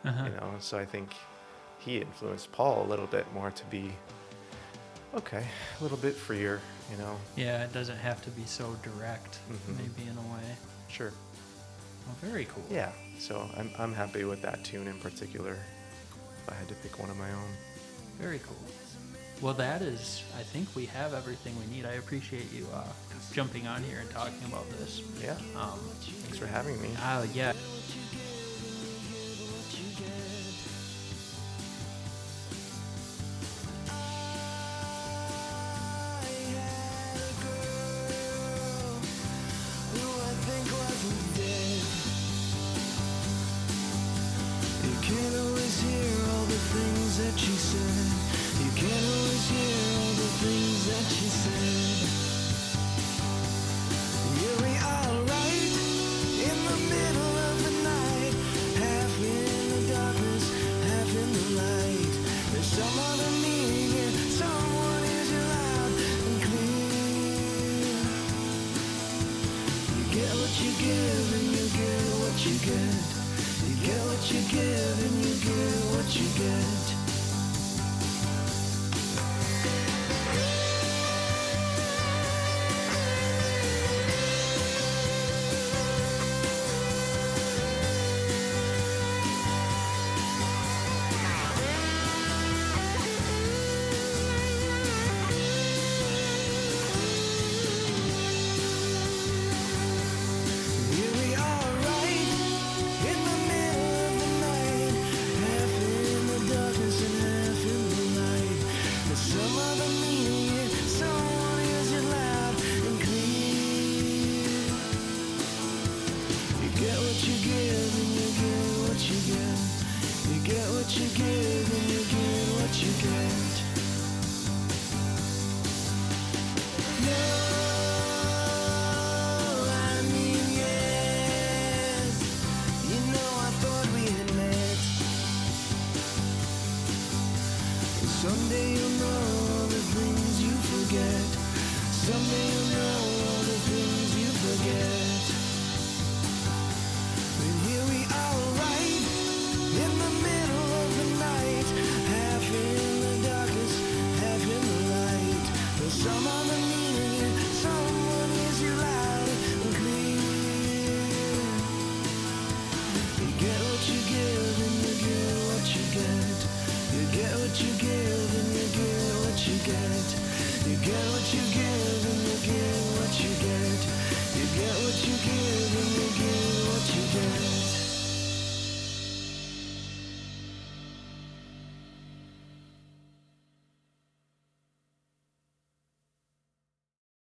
[0.06, 0.26] Uh-huh.
[0.26, 1.14] you know so i think
[1.80, 3.92] he influenced paul a little bit more to be
[5.16, 5.44] okay
[5.80, 6.60] a little bit freer
[6.92, 9.78] you know Yeah, it doesn't have to be so direct, Mhm.
[9.78, 10.56] maybe in a way.
[10.88, 11.12] sure
[12.06, 12.64] Well, very cool.
[12.70, 15.58] yeah so i'm, I'm happy with that tune in particular
[16.42, 17.52] if i had to pick one of my own
[18.20, 18.58] Very cool.
[19.42, 21.86] Well, that is, I think we have everything we need.
[21.86, 22.84] I appreciate you uh,
[23.32, 25.02] jumping on here and talking about this.
[25.24, 25.80] yeah Um,
[26.24, 27.54] thanks for having me uh, yeah.